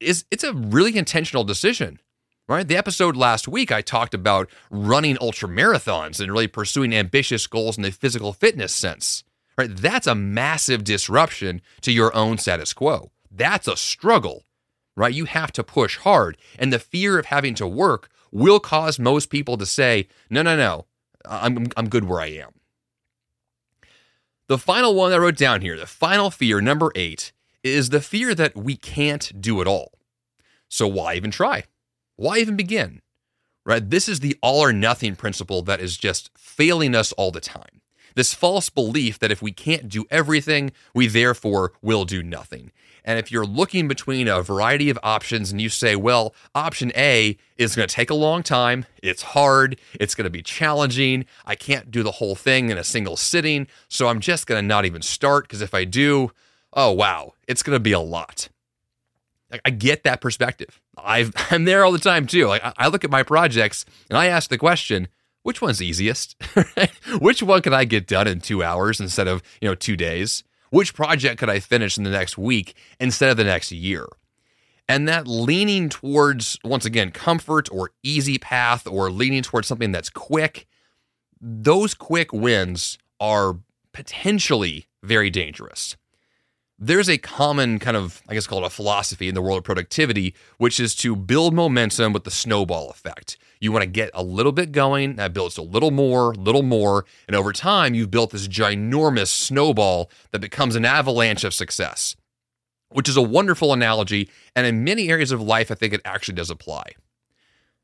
is 0.00 0.24
it's 0.30 0.44
a 0.44 0.52
really 0.52 0.96
intentional 0.96 1.44
decision. 1.44 2.00
Right? 2.46 2.66
The 2.66 2.76
episode 2.76 3.16
last 3.16 3.46
week 3.46 3.70
I 3.70 3.82
talked 3.82 4.14
about 4.14 4.48
running 4.70 5.18
ultra 5.20 5.48
marathons 5.48 6.18
and 6.18 6.32
really 6.32 6.46
pursuing 6.46 6.94
ambitious 6.94 7.46
goals 7.46 7.76
in 7.76 7.82
the 7.82 7.90
physical 7.90 8.32
fitness 8.32 8.74
sense. 8.74 9.22
Right? 9.58 9.74
That's 9.74 10.06
a 10.06 10.14
massive 10.14 10.82
disruption 10.82 11.60
to 11.82 11.92
your 11.92 12.14
own 12.16 12.38
status 12.38 12.72
quo. 12.72 13.10
That's 13.30 13.68
a 13.68 13.76
struggle. 13.76 14.44
Right? 14.96 15.14
You 15.14 15.26
have 15.26 15.52
to 15.52 15.64
push 15.64 15.98
hard 15.98 16.38
and 16.58 16.72
the 16.72 16.78
fear 16.78 17.18
of 17.18 17.26
having 17.26 17.54
to 17.56 17.66
work 17.66 18.08
will 18.30 18.60
cause 18.60 18.98
most 18.98 19.30
people 19.30 19.56
to 19.58 19.66
say, 19.66 20.08
no, 20.30 20.42
no, 20.42 20.56
no, 20.56 20.86
I'm, 21.24 21.68
I'm 21.76 21.88
good 21.88 22.04
where 22.04 22.20
I 22.20 22.28
am. 22.28 22.52
The 24.48 24.58
final 24.58 24.94
one 24.94 25.12
I 25.12 25.18
wrote 25.18 25.36
down 25.36 25.60
here, 25.60 25.76
the 25.76 25.86
final 25.86 26.30
fear, 26.30 26.60
number 26.60 26.90
eight, 26.94 27.32
is 27.62 27.90
the 27.90 28.00
fear 28.00 28.34
that 28.34 28.56
we 28.56 28.76
can't 28.76 29.40
do 29.40 29.60
it 29.60 29.66
all. 29.66 29.92
So 30.68 30.86
why 30.86 31.14
even 31.14 31.30
try? 31.30 31.64
Why 32.16 32.38
even 32.38 32.56
begin? 32.56 33.02
Right? 33.66 33.88
This 33.88 34.08
is 34.08 34.20
the 34.20 34.36
all 34.42 34.60
or 34.60 34.72
nothing 34.72 35.16
principle 35.16 35.60
that 35.62 35.80
is 35.80 35.98
just 35.98 36.30
failing 36.36 36.94
us 36.94 37.12
all 37.12 37.30
the 37.30 37.40
time. 37.40 37.82
This 38.14 38.34
false 38.34 38.70
belief 38.70 39.18
that 39.18 39.30
if 39.30 39.42
we 39.42 39.52
can't 39.52 39.88
do 39.88 40.04
everything, 40.10 40.72
we 40.94 41.06
therefore 41.06 41.72
will 41.82 42.04
do 42.04 42.22
nothing. 42.22 42.72
And 43.04 43.18
if 43.18 43.32
you're 43.32 43.46
looking 43.46 43.88
between 43.88 44.28
a 44.28 44.42
variety 44.42 44.90
of 44.90 44.98
options 45.02 45.50
and 45.50 45.60
you 45.60 45.70
say, 45.70 45.96
well, 45.96 46.34
option 46.54 46.92
A 46.94 47.38
is 47.56 47.74
going 47.74 47.88
to 47.88 47.94
take 47.94 48.10
a 48.10 48.14
long 48.14 48.42
time, 48.42 48.84
it's 49.02 49.22
hard, 49.22 49.78
it's 49.94 50.14
going 50.14 50.24
to 50.24 50.30
be 50.30 50.42
challenging, 50.42 51.24
I 51.46 51.54
can't 51.54 51.90
do 51.90 52.02
the 52.02 52.12
whole 52.12 52.34
thing 52.34 52.68
in 52.68 52.76
a 52.76 52.84
single 52.84 53.16
sitting, 53.16 53.66
so 53.88 54.08
I'm 54.08 54.20
just 54.20 54.46
going 54.46 54.62
to 54.62 54.66
not 54.66 54.84
even 54.84 55.00
start 55.00 55.44
because 55.44 55.62
if 55.62 55.72
I 55.72 55.84
do, 55.84 56.32
oh 56.74 56.92
wow, 56.92 57.32
it's 57.46 57.62
going 57.62 57.76
to 57.76 57.80
be 57.80 57.92
a 57.92 58.00
lot. 58.00 58.50
I 59.64 59.70
get 59.70 60.04
that 60.04 60.20
perspective. 60.20 60.78
i 60.98 61.30
am 61.50 61.64
there 61.64 61.84
all 61.84 61.92
the 61.92 61.98
time 61.98 62.26
too. 62.26 62.46
Like 62.46 62.62
I 62.76 62.88
look 62.88 63.04
at 63.04 63.10
my 63.10 63.22
projects 63.22 63.86
and 64.10 64.18
I 64.18 64.26
ask 64.26 64.50
the 64.50 64.58
question, 64.58 65.08
which 65.42 65.62
one's 65.62 65.82
easiest? 65.82 66.36
which 67.20 67.42
one 67.42 67.62
can 67.62 67.74
I 67.74 67.84
get 67.84 68.06
done 68.06 68.26
in 68.26 68.40
two 68.40 68.62
hours 68.62 69.00
instead 69.00 69.28
of 69.28 69.42
you 69.60 69.68
know 69.68 69.74
two 69.74 69.96
days? 69.96 70.44
Which 70.70 70.94
project 70.94 71.38
could 71.38 71.48
I 71.48 71.60
finish 71.60 71.96
in 71.96 72.04
the 72.04 72.10
next 72.10 72.36
week 72.36 72.74
instead 73.00 73.30
of 73.30 73.36
the 73.36 73.44
next 73.44 73.72
year? 73.72 74.06
And 74.88 75.06
that 75.06 75.26
leaning 75.26 75.88
towards, 75.88 76.58
once 76.64 76.86
again, 76.86 77.10
comfort 77.10 77.68
or 77.70 77.90
easy 78.02 78.38
path 78.38 78.86
or 78.86 79.10
leaning 79.10 79.42
towards 79.42 79.68
something 79.68 79.92
that's 79.92 80.08
quick, 80.08 80.66
those 81.40 81.94
quick 81.94 82.32
wins 82.32 82.98
are 83.20 83.58
potentially 83.92 84.86
very 85.02 85.28
dangerous. 85.28 85.96
There's 86.80 87.08
a 87.08 87.18
common 87.18 87.80
kind 87.80 87.96
of, 87.96 88.22
I 88.28 88.34
guess, 88.34 88.46
called 88.46 88.62
a 88.62 88.70
philosophy 88.70 89.28
in 89.28 89.34
the 89.34 89.42
world 89.42 89.58
of 89.58 89.64
productivity, 89.64 90.34
which 90.58 90.78
is 90.78 90.94
to 90.96 91.16
build 91.16 91.52
momentum 91.52 92.12
with 92.12 92.22
the 92.22 92.30
snowball 92.30 92.88
effect. 92.90 93.36
You 93.60 93.72
want 93.72 93.82
to 93.82 93.90
get 93.90 94.10
a 94.14 94.22
little 94.22 94.52
bit 94.52 94.70
going, 94.70 95.16
that 95.16 95.32
builds 95.32 95.58
a 95.58 95.62
little 95.62 95.90
more, 95.90 96.32
little 96.36 96.62
more, 96.62 97.04
and 97.26 97.34
over 97.34 97.52
time, 97.52 97.94
you've 97.94 98.12
built 98.12 98.30
this 98.30 98.46
ginormous 98.46 99.26
snowball 99.26 100.08
that 100.30 100.38
becomes 100.38 100.76
an 100.76 100.84
avalanche 100.84 101.42
of 101.42 101.52
success, 101.52 102.14
which 102.90 103.08
is 103.08 103.16
a 103.16 103.22
wonderful 103.22 103.72
analogy. 103.72 104.30
And 104.54 104.64
in 104.64 104.84
many 104.84 105.08
areas 105.08 105.32
of 105.32 105.42
life, 105.42 105.72
I 105.72 105.74
think 105.74 105.92
it 105.92 106.00
actually 106.04 106.36
does 106.36 106.50
apply. 106.50 106.92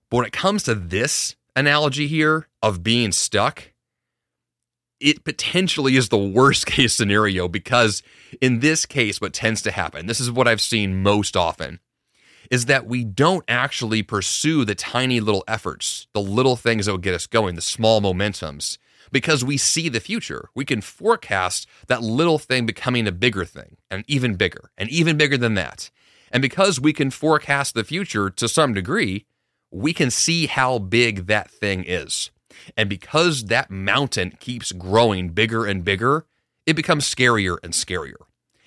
But 0.08 0.18
when 0.18 0.26
it 0.26 0.32
comes 0.32 0.62
to 0.64 0.74
this 0.76 1.34
analogy 1.56 2.06
here 2.06 2.46
of 2.62 2.84
being 2.84 3.10
stuck, 3.10 3.72
it 5.04 5.22
potentially 5.22 5.96
is 5.96 6.08
the 6.08 6.18
worst 6.18 6.66
case 6.74 6.94
scenario 6.94 7.46
because 7.46 8.02
in 8.40 8.60
this 8.60 8.86
case, 8.86 9.20
what 9.20 9.34
tends 9.34 9.62
to 9.62 9.70
happen, 9.70 10.06
this 10.06 10.18
is 10.18 10.30
what 10.32 10.48
I've 10.48 10.60
seen 10.60 11.02
most 11.02 11.36
often, 11.36 11.78
is 12.50 12.66
that 12.66 12.86
we 12.86 13.04
don't 13.04 13.44
actually 13.46 14.02
pursue 14.02 14.64
the 14.64 14.74
tiny 14.74 15.20
little 15.20 15.44
efforts, 15.46 16.08
the 16.14 16.20
little 16.20 16.56
things 16.56 16.86
that 16.86 16.92
will 16.92 16.98
get 16.98 17.14
us 17.14 17.26
going, 17.26 17.54
the 17.54 17.60
small 17.60 18.00
momentums, 18.00 18.78
because 19.12 19.44
we 19.44 19.56
see 19.56 19.88
the 19.88 20.00
future. 20.00 20.48
We 20.54 20.64
can 20.64 20.80
forecast 20.80 21.66
that 21.86 22.02
little 22.02 22.38
thing 22.38 22.66
becoming 22.66 23.06
a 23.06 23.12
bigger 23.12 23.44
thing, 23.44 23.76
and 23.90 24.04
even 24.08 24.34
bigger, 24.34 24.70
and 24.76 24.88
even 24.90 25.16
bigger 25.16 25.36
than 25.36 25.54
that. 25.54 25.90
And 26.30 26.42
because 26.42 26.80
we 26.80 26.92
can 26.92 27.10
forecast 27.10 27.74
the 27.74 27.84
future 27.84 28.28
to 28.30 28.48
some 28.48 28.74
degree, 28.74 29.26
we 29.70 29.92
can 29.92 30.10
see 30.10 30.46
how 30.46 30.78
big 30.78 31.26
that 31.26 31.50
thing 31.50 31.84
is. 31.86 32.30
And 32.76 32.88
because 32.88 33.44
that 33.44 33.70
mountain 33.70 34.36
keeps 34.40 34.72
growing 34.72 35.30
bigger 35.30 35.66
and 35.66 35.84
bigger, 35.84 36.26
it 36.66 36.74
becomes 36.74 37.12
scarier 37.12 37.58
and 37.62 37.72
scarier, 37.72 38.26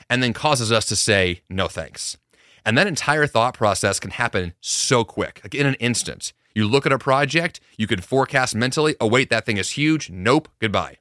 and 0.10 0.22
then 0.22 0.34
causes 0.34 0.72
us 0.72 0.86
to 0.86 0.96
say, 0.96 1.42
no 1.50 1.68
thanks. 1.68 2.18
And 2.66 2.78
that 2.78 2.88
entire 2.88 3.28
thought 3.28 3.54
process 3.54 4.00
can 4.00 4.12
happen 4.12 4.54
so 4.60 5.04
quick, 5.04 5.40
like 5.44 5.56
in 5.56 5.66
an 5.66 5.76
instant. 5.76 6.34
You 6.54 6.68
look 6.68 6.86
at 6.86 6.92
a 6.92 6.98
project, 6.98 7.60
you 7.78 7.88
can 7.88 8.02
forecast 8.02 8.56
mentally, 8.56 8.96
oh, 9.00 9.08
wait, 9.08 9.30
that 9.30 9.46
thing 9.46 9.58
is 9.58 9.72
huge. 9.72 10.10
Nope, 10.10 10.50
goodbye. 10.60 10.98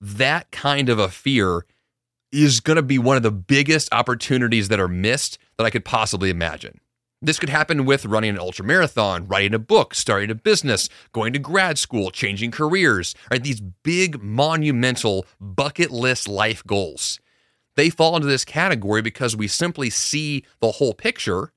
That 0.00 0.50
kind 0.50 0.88
of 0.88 0.98
a 0.98 1.08
fear 1.08 1.66
is 2.30 2.60
going 2.60 2.76
to 2.76 2.82
be 2.82 2.98
one 2.98 3.16
of 3.16 3.22
the 3.22 3.30
biggest 3.30 3.88
opportunities 3.92 4.68
that 4.68 4.78
are 4.78 4.88
missed 4.88 5.38
that 5.56 5.64
I 5.64 5.70
could 5.70 5.84
possibly 5.84 6.30
imagine. 6.30 6.80
This 7.20 7.40
could 7.40 7.48
happen 7.48 7.84
with 7.84 8.06
running 8.06 8.30
an 8.30 8.38
ultra 8.38 8.64
marathon, 8.64 9.26
writing 9.26 9.52
a 9.52 9.58
book, 9.58 9.92
starting 9.92 10.30
a 10.30 10.36
business, 10.36 10.88
going 11.12 11.32
to 11.32 11.40
grad 11.40 11.76
school, 11.76 12.12
changing 12.12 12.52
careers, 12.52 13.14
right? 13.28 13.42
These 13.42 13.60
big, 13.60 14.22
monumental 14.22 15.26
bucket 15.40 15.90
list 15.90 16.28
life 16.28 16.64
goals. 16.64 17.18
They 17.74 17.90
fall 17.90 18.14
into 18.14 18.28
this 18.28 18.44
category 18.44 19.02
because 19.02 19.36
we 19.36 19.48
simply 19.48 19.90
see 19.90 20.44
the 20.60 20.72
whole 20.72 20.94
picture 20.94 21.52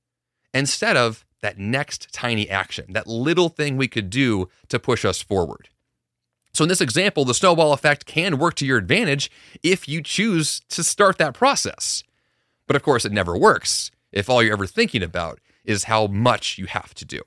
instead 0.51 0.97
of 0.97 1.25
that 1.41 1.59
next 1.59 2.11
tiny 2.11 2.49
action, 2.49 2.93
that 2.93 3.07
little 3.07 3.49
thing 3.49 3.77
we 3.77 3.87
could 3.87 4.09
do 4.09 4.49
to 4.69 4.79
push 4.79 5.05
us 5.05 5.21
forward. 5.21 5.69
So, 6.53 6.63
in 6.63 6.69
this 6.69 6.81
example, 6.81 7.23
the 7.23 7.33
snowball 7.33 7.71
effect 7.71 8.05
can 8.05 8.37
work 8.37 8.55
to 8.55 8.65
your 8.65 8.77
advantage 8.77 9.31
if 9.63 9.87
you 9.87 10.01
choose 10.01 10.59
to 10.69 10.83
start 10.83 11.17
that 11.19 11.33
process. 11.33 12.03
But 12.67 12.75
of 12.75 12.83
course, 12.83 13.05
it 13.05 13.11
never 13.11 13.37
works 13.37 13.89
if 14.11 14.29
all 14.29 14.43
you're 14.43 14.53
ever 14.53 14.67
thinking 14.67 15.01
about 15.01 15.39
is 15.63 15.85
how 15.85 16.07
much 16.07 16.57
you 16.57 16.65
have 16.65 16.93
to 16.95 17.05
do. 17.05 17.21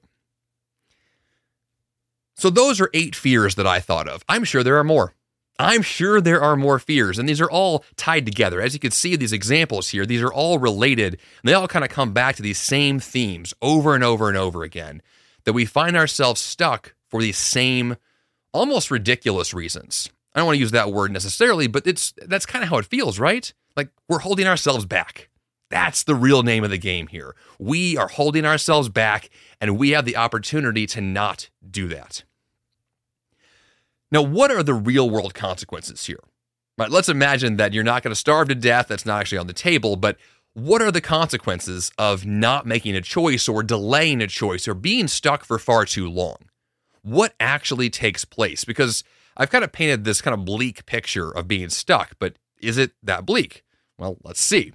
So, 2.37 2.51
those 2.51 2.81
are 2.81 2.91
eight 2.93 3.15
fears 3.15 3.55
that 3.55 3.67
I 3.67 3.81
thought 3.81 4.09
of. 4.09 4.25
I'm 4.29 4.45
sure 4.45 4.63
there 4.63 4.79
are 4.79 4.85
more. 4.85 5.15
I'm 5.59 5.83
sure 5.83 6.21
there 6.21 6.43
are 6.43 6.57
more 6.57 6.81
fears, 6.81 7.17
and 7.17 7.29
these 7.29 7.41
are 7.41 7.51
all 7.51 7.85
tied 7.97 8.27
together. 8.27 8.61
As 8.61 8.75
you 8.75 8.81
can 8.81 8.91
see, 8.91 9.15
these 9.15 9.33
examples 9.33 9.91
here, 9.91 10.05
these 10.05 10.23
are 10.23 10.33
all 10.33 10.59
related, 10.59 11.15
and 11.15 11.49
they 11.49 11.55
all 11.55 11.69
kind 11.69 11.85
of 11.85 11.93
come 11.93 12.13
back 12.13 12.35
to 12.37 12.43
these 12.43 12.59
same 12.59 12.99
themes 12.99 13.55
over 13.63 13.95
and 13.95 14.03
over 14.03 14.29
and 14.29 14.37
over 14.37 14.65
again. 14.65 15.01
That 15.45 15.53
we 15.53 15.65
find 15.65 15.97
ourselves 15.97 16.41
stuck 16.41 16.95
for 17.09 17.23
these 17.23 17.39
same, 17.39 17.97
almost 18.53 18.91
ridiculous 18.91 19.55
reasons. 19.55 20.11
I 20.35 20.41
don't 20.41 20.47
want 20.47 20.57
to 20.57 20.61
use 20.61 20.73
that 20.73 20.91
word 20.91 21.13
necessarily, 21.13 21.69
but 21.69 21.87
it's 21.87 22.13
that's 22.17 22.47
kind 22.47 22.65
of 22.65 22.71
how 22.71 22.79
it 22.79 22.87
feels, 22.87 23.21
right? 23.21 23.53
Like 23.77 23.91
we're 24.09 24.19
holding 24.19 24.49
ourselves 24.49 24.87
back. 24.87 25.29
That's 25.71 26.05
the 26.05 26.15
real 26.15 26.43
name 26.43 26.63
of 26.63 26.71
the 26.71 26.79
game 26.79 27.07
here. 27.09 27.35
We 27.59 27.97
are 27.97 28.09
holding 28.09 28.45
ourselves 28.45 28.89
back, 28.89 29.31
and 29.61 29.79
we 29.79 29.91
have 29.91 30.05
the 30.05 30.17
opportunity 30.17 30.87
to 30.89 31.01
not 31.01 31.49
do 31.69 31.89
that. 31.89 32.25
Now, 34.11 34.23
what 34.23 34.51
are 34.51 34.63
the 34.63 34.75
real 34.75 35.11
world 35.11 35.35
consequences 35.35 36.07
here? 36.07 36.21
Right, 36.77 36.91
let's 36.91 37.09
imagine 37.09 37.57
that 37.57 37.73
you're 37.73 37.85
not 37.85 38.03
going 38.03 38.11
to 38.11 38.17
starve 38.17 38.49
to 38.49 38.55
death. 38.55 38.89
That's 38.89 39.07
not 39.07 39.21
actually 39.21 39.39
on 39.39 39.47
the 39.47 39.53
table, 39.53 39.97
but 39.97 40.17
what 40.55 40.83
are 40.83 40.93
the 40.93 41.01
consequences 41.01 41.91
of 41.99 42.25
not 42.25 42.67
making 42.67 42.95
a 42.95 43.01
choice 43.01 43.49
or 43.49 43.63
delaying 43.63 44.21
a 44.21 44.27
choice 44.29 44.69
or 44.69 44.75
being 44.75 45.09
stuck 45.09 45.45
for 45.45 45.59
far 45.59 45.85
too 45.85 46.09
long? 46.09 46.37
What 47.03 47.35
actually 47.41 47.91
takes 47.91 48.25
place? 48.25 48.65
Because 48.65 49.03
I've 49.37 49.51
kind 49.51 49.65
of 49.65 49.73
painted 49.73 50.05
this 50.05 50.23
kind 50.23 50.35
of 50.35 50.45
bleak 50.45 50.87
picture 50.87 51.31
of 51.31 51.49
being 51.49 51.69
stuck, 51.69 52.13
but 52.19 52.37
is 52.61 52.79
it 52.79 52.93
that 53.03 53.27
bleak? 53.27 53.65
Well, 53.99 54.17
let's 54.23 54.41
see. 54.41 54.73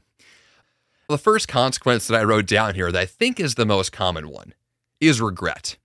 The 1.10 1.18
first 1.18 1.48
consequence 1.48 2.06
that 2.06 2.20
I 2.20 2.24
wrote 2.24 2.46
down 2.46 2.76
here 2.76 2.92
that 2.92 3.02
I 3.02 3.08
think 3.08 3.40
is 3.40 3.56
the 3.56 3.66
most 3.66 3.92
common 3.92 4.30
one 4.30 4.54
is 5.02 5.20
regret. 5.20 5.76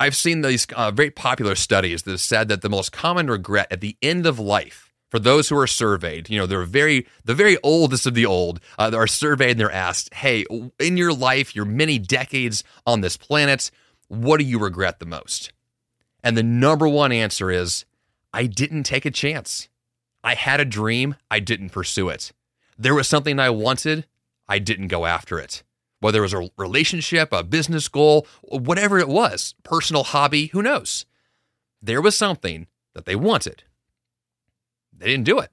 I've 0.00 0.16
seen 0.16 0.40
these 0.40 0.66
uh, 0.74 0.90
very 0.90 1.12
popular 1.12 1.54
studies 1.54 2.02
that 2.02 2.10
have 2.10 2.20
said 2.20 2.48
that 2.48 2.62
the 2.62 2.68
most 2.68 2.90
common 2.90 3.28
regret 3.28 3.68
at 3.70 3.80
the 3.80 3.96
end 4.02 4.26
of 4.26 4.40
life 4.40 4.92
for 5.12 5.20
those 5.20 5.48
who 5.48 5.56
are 5.56 5.68
surveyed, 5.68 6.28
you 6.28 6.36
know, 6.36 6.46
they're 6.46 6.64
very 6.64 7.06
the 7.24 7.36
very 7.36 7.56
oldest 7.62 8.04
of 8.04 8.14
the 8.14 8.26
old, 8.26 8.58
uh, 8.80 8.90
are 8.92 9.06
surveyed 9.06 9.52
and 9.52 9.60
they're 9.60 9.70
asked, 9.70 10.12
"Hey, 10.12 10.44
in 10.80 10.96
your 10.96 11.12
life, 11.12 11.54
your 11.54 11.64
many 11.64 12.00
decades 12.00 12.64
on 12.84 13.00
this 13.00 13.16
planet, 13.16 13.70
what 14.08 14.38
do 14.38 14.44
you 14.44 14.58
regret 14.58 14.98
the 14.98 15.06
most?" 15.06 15.52
And 16.24 16.36
the 16.36 16.42
number 16.42 16.88
one 16.88 17.12
answer 17.12 17.48
is, 17.48 17.84
"I 18.34 18.46
didn't 18.46 18.82
take 18.82 19.06
a 19.06 19.12
chance. 19.12 19.68
I 20.24 20.34
had 20.34 20.58
a 20.58 20.64
dream, 20.64 21.14
I 21.30 21.38
didn't 21.38 21.70
pursue 21.70 22.08
it. 22.08 22.32
There 22.76 22.94
was 22.96 23.06
something 23.06 23.38
I 23.38 23.50
wanted, 23.50 24.04
I 24.48 24.58
didn't 24.58 24.88
go 24.88 25.06
after 25.06 25.38
it." 25.38 25.62
whether 26.00 26.20
it 26.20 26.22
was 26.22 26.34
a 26.34 26.50
relationship, 26.56 27.32
a 27.32 27.42
business 27.42 27.88
goal, 27.88 28.26
whatever 28.42 28.98
it 28.98 29.08
was, 29.08 29.54
personal 29.62 30.04
hobby, 30.04 30.46
who 30.48 30.62
knows? 30.62 31.06
There 31.82 32.00
was 32.00 32.16
something 32.16 32.66
that 32.94 33.04
they 33.04 33.16
wanted. 33.16 33.64
They 34.96 35.06
didn't 35.06 35.24
do 35.24 35.38
it. 35.38 35.50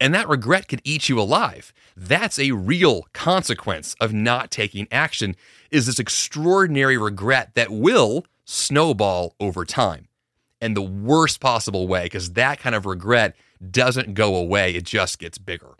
And 0.00 0.12
that 0.14 0.28
regret 0.28 0.68
could 0.68 0.82
eat 0.84 1.08
you 1.08 1.20
alive. 1.20 1.72
That's 1.96 2.38
a 2.38 2.52
real 2.52 3.06
consequence 3.12 3.94
of 4.00 4.12
not 4.12 4.50
taking 4.50 4.88
action 4.90 5.36
is 5.70 5.86
this 5.86 5.98
extraordinary 5.98 6.98
regret 6.98 7.54
that 7.54 7.70
will 7.70 8.26
snowball 8.44 9.34
over 9.38 9.64
time. 9.64 10.08
And 10.60 10.76
the 10.76 10.82
worst 10.82 11.40
possible 11.40 11.86
way 11.86 12.04
because 12.04 12.32
that 12.32 12.58
kind 12.58 12.74
of 12.74 12.86
regret 12.86 13.36
doesn't 13.70 14.14
go 14.14 14.34
away, 14.34 14.74
it 14.74 14.84
just 14.84 15.18
gets 15.18 15.38
bigger. 15.38 15.74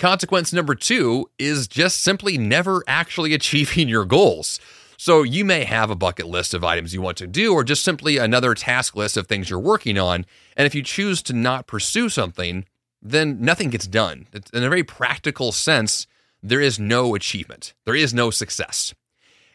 Consequence 0.00 0.50
number 0.50 0.74
two 0.74 1.28
is 1.38 1.68
just 1.68 2.00
simply 2.00 2.38
never 2.38 2.82
actually 2.86 3.34
achieving 3.34 3.86
your 3.86 4.06
goals. 4.06 4.58
So 4.96 5.22
you 5.22 5.44
may 5.44 5.64
have 5.64 5.90
a 5.90 5.94
bucket 5.94 6.26
list 6.26 6.54
of 6.54 6.64
items 6.64 6.94
you 6.94 7.02
want 7.02 7.18
to 7.18 7.26
do, 7.26 7.52
or 7.52 7.62
just 7.62 7.84
simply 7.84 8.16
another 8.16 8.54
task 8.54 8.96
list 8.96 9.18
of 9.18 9.26
things 9.26 9.50
you're 9.50 9.58
working 9.58 9.98
on. 9.98 10.24
And 10.56 10.66
if 10.66 10.74
you 10.74 10.82
choose 10.82 11.22
to 11.24 11.34
not 11.34 11.66
pursue 11.66 12.08
something, 12.08 12.64
then 13.02 13.42
nothing 13.42 13.68
gets 13.68 13.86
done. 13.86 14.26
In 14.54 14.64
a 14.64 14.70
very 14.70 14.84
practical 14.84 15.52
sense, 15.52 16.06
there 16.42 16.62
is 16.62 16.78
no 16.78 17.14
achievement, 17.14 17.74
there 17.84 17.94
is 17.94 18.14
no 18.14 18.30
success. 18.30 18.94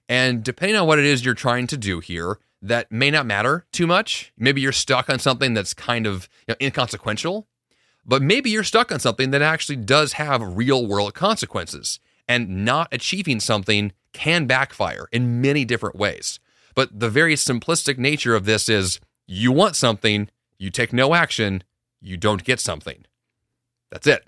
And 0.08 0.44
depending 0.44 0.78
on 0.78 0.86
what 0.86 1.00
it 1.00 1.06
is 1.06 1.26
you're 1.26 1.34
trying 1.34 1.66
to 1.68 1.78
do 1.78 2.02
here, 2.02 2.38
that 2.62 2.92
may 2.92 3.10
not 3.10 3.26
matter 3.26 3.66
too 3.72 3.88
much. 3.88 4.32
Maybe 4.38 4.62
you're 4.62 4.72
stuck 4.72 5.10
on 5.10 5.18
something 5.18 5.56
that's 5.56 5.74
kind 5.74 6.06
of 6.06 6.30
you 6.48 6.54
know, 6.54 6.68
inconsequential. 6.68 7.48
But 8.06 8.22
maybe 8.22 8.50
you're 8.50 8.64
stuck 8.64 8.92
on 8.92 9.00
something 9.00 9.32
that 9.32 9.42
actually 9.42 9.78
does 9.78 10.14
have 10.14 10.58
real 10.58 10.86
world 10.86 11.14
consequences, 11.14 12.00
and 12.28 12.64
not 12.66 12.88
achieving 12.92 13.40
something 13.40 13.92
can 14.14 14.46
backfire 14.46 15.08
in 15.12 15.42
many 15.42 15.66
different 15.66 15.96
ways. 15.96 16.40
But 16.76 17.00
the 17.00 17.10
very 17.10 17.36
simplistic 17.36 17.98
nature 17.98 18.36
of 18.36 18.46
this 18.46 18.70
is 18.70 19.00
you 19.28 19.52
want 19.52 19.76
something, 19.76 20.30
you 20.58 20.70
take 20.70 20.94
no 20.94 21.14
action, 21.14 21.64
you 22.02 22.18
don't 22.18 22.44
get 22.44 22.60
something. 22.60 23.06
That's 23.92 24.08
it. 24.08 24.28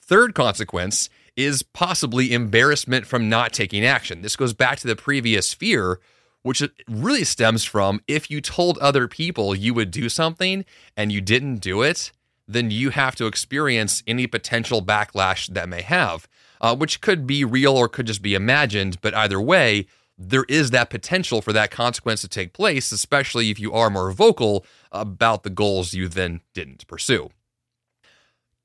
Third 0.00 0.34
consequence 0.34 1.08
is 1.36 1.62
possibly 1.62 2.32
embarrassment 2.32 3.06
from 3.06 3.28
not 3.28 3.52
taking 3.52 3.84
action. 3.84 4.22
This 4.22 4.36
goes 4.36 4.52
back 4.52 4.78
to 4.80 4.86
the 4.86 4.96
previous 4.96 5.54
fear, 5.54 6.00
which 6.42 6.62
really 6.88 7.24
stems 7.24 7.64
from 7.64 8.02
if 8.06 8.30
you 8.30 8.40
told 8.40 8.78
other 8.78 9.08
people 9.08 9.54
you 9.54 9.72
would 9.74 9.90
do 9.90 10.08
something 10.08 10.64
and 10.96 11.10
you 11.10 11.20
didn't 11.20 11.56
do 11.56 11.82
it, 11.82 12.12
then 12.52 12.70
you 12.70 12.90
have 12.90 13.16
to 13.16 13.26
experience 13.26 14.02
any 14.06 14.26
potential 14.26 14.82
backlash 14.82 15.46
that 15.48 15.68
may 15.68 15.82
have, 15.82 16.28
uh, 16.60 16.74
which 16.74 17.00
could 17.00 17.26
be 17.26 17.44
real 17.44 17.76
or 17.76 17.88
could 17.88 18.06
just 18.06 18.22
be 18.22 18.34
imagined. 18.34 19.00
But 19.00 19.14
either 19.14 19.40
way, 19.40 19.86
there 20.18 20.44
is 20.48 20.70
that 20.70 20.90
potential 20.90 21.40
for 21.40 21.52
that 21.52 21.70
consequence 21.70 22.20
to 22.20 22.28
take 22.28 22.52
place, 22.52 22.92
especially 22.92 23.50
if 23.50 23.58
you 23.58 23.72
are 23.72 23.90
more 23.90 24.12
vocal 24.12 24.64
about 24.90 25.42
the 25.42 25.50
goals 25.50 25.94
you 25.94 26.08
then 26.08 26.40
didn't 26.54 26.86
pursue. 26.86 27.30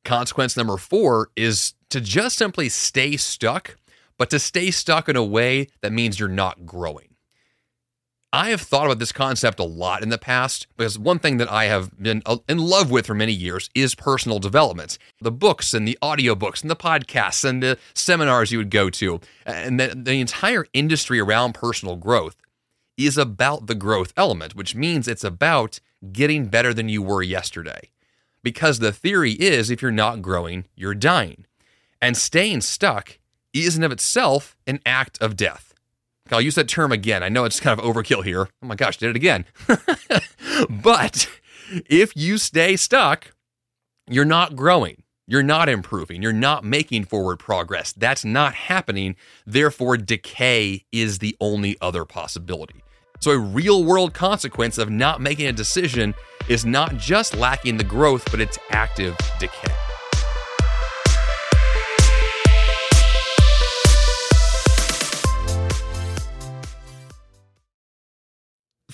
Consequence 0.03 0.55
number 0.55 0.77
four 0.77 1.29
is 1.35 1.73
to 1.89 1.99
just 1.99 2.37
simply 2.37 2.69
stay 2.69 3.17
stuck, 3.17 3.77
but 4.17 4.29
to 4.29 4.39
stay 4.39 4.71
stuck 4.71 5.09
in 5.09 5.15
a 5.15 5.23
way 5.23 5.67
that 5.81 5.91
means 5.91 6.19
you're 6.19 6.29
not 6.29 6.65
growing. 6.65 7.06
I 8.33 8.49
have 8.49 8.61
thought 8.61 8.87
about 8.87 8.99
this 8.99 9.13
concept 9.13 9.57
a 9.57 9.63
lot 9.63 10.03
in 10.03 10.09
the 10.09 10.17
past 10.17 10.67
because 10.75 10.99
one 10.99 11.17
thing 11.17 11.37
that 11.37 11.49
I 11.49 11.65
have 11.65 11.97
been 11.97 12.21
uh, 12.25 12.37
in 12.49 12.57
love 12.57 12.91
with 12.91 13.07
for 13.07 13.13
many 13.13 13.31
years 13.31 13.69
is 13.73 13.95
personal 13.95 14.37
development. 14.37 14.97
The 15.21 15.31
books 15.31 15.73
and 15.73 15.87
the 15.87 15.97
audiobooks 16.01 16.61
and 16.61 16.69
the 16.69 16.75
podcasts 16.75 17.47
and 17.47 17.63
the 17.63 17.77
seminars 17.93 18.51
you 18.51 18.57
would 18.57 18.69
go 18.69 18.89
to, 18.89 19.21
and 19.45 19.79
the, 19.79 19.93
the 19.95 20.19
entire 20.19 20.65
industry 20.73 21.21
around 21.21 21.53
personal 21.53 21.95
growth 21.95 22.35
is 22.97 23.17
about 23.17 23.67
the 23.67 23.75
growth 23.75 24.11
element, 24.17 24.55
which 24.55 24.75
means 24.75 25.07
it's 25.07 25.23
about 25.23 25.79
getting 26.11 26.47
better 26.47 26.73
than 26.73 26.89
you 26.89 27.01
were 27.01 27.23
yesterday. 27.23 27.91
Because 28.43 28.79
the 28.79 28.91
theory 28.91 29.33
is 29.33 29.69
if 29.69 29.81
you're 29.81 29.91
not 29.91 30.21
growing, 30.21 30.65
you're 30.75 30.93
dying. 30.93 31.45
And 32.01 32.17
staying 32.17 32.61
stuck 32.61 33.19
is 33.53 33.77
in 33.77 33.83
of 33.83 33.91
itself 33.91 34.57
an 34.67 34.81
act 34.85 35.17
of 35.21 35.37
death. 35.37 35.66
I'll 36.33 36.41
use 36.41 36.55
that 36.55 36.67
term 36.67 36.91
again. 36.91 37.23
I 37.23 37.29
know 37.29 37.45
it's 37.45 37.59
kind 37.59 37.79
of 37.79 37.85
overkill 37.85 38.23
here. 38.23 38.47
Oh 38.61 38.67
my 38.67 38.75
gosh, 38.75 38.97
did 38.97 39.09
it 39.09 39.15
again. 39.15 39.45
but 40.69 41.29
if 41.89 42.15
you 42.15 42.37
stay 42.37 42.75
stuck, 42.75 43.33
you're 44.09 44.25
not 44.25 44.55
growing. 44.55 45.03
You're 45.29 45.43
not 45.43 45.67
improving. 45.67 46.21
You're 46.21 46.31
not 46.31 46.63
making 46.63 47.03
forward 47.03 47.37
progress. 47.37 47.91
That's 47.91 48.23
not 48.23 48.53
happening. 48.53 49.17
Therefore, 49.45 49.97
decay 49.97 50.85
is 50.93 51.19
the 51.19 51.35
only 51.41 51.75
other 51.81 52.05
possibility. 52.05 52.81
So, 53.19 53.31
a 53.31 53.37
real 53.37 53.83
world 53.83 54.13
consequence 54.13 54.77
of 54.77 54.89
not 54.89 55.19
making 55.19 55.47
a 55.47 55.51
decision 55.51 56.13
is 56.47 56.65
not 56.65 56.95
just 56.95 57.35
lacking 57.35 57.75
the 57.75 57.83
growth, 57.83 58.29
but 58.31 58.39
it's 58.39 58.57
active 58.69 59.17
decay. 59.39 59.76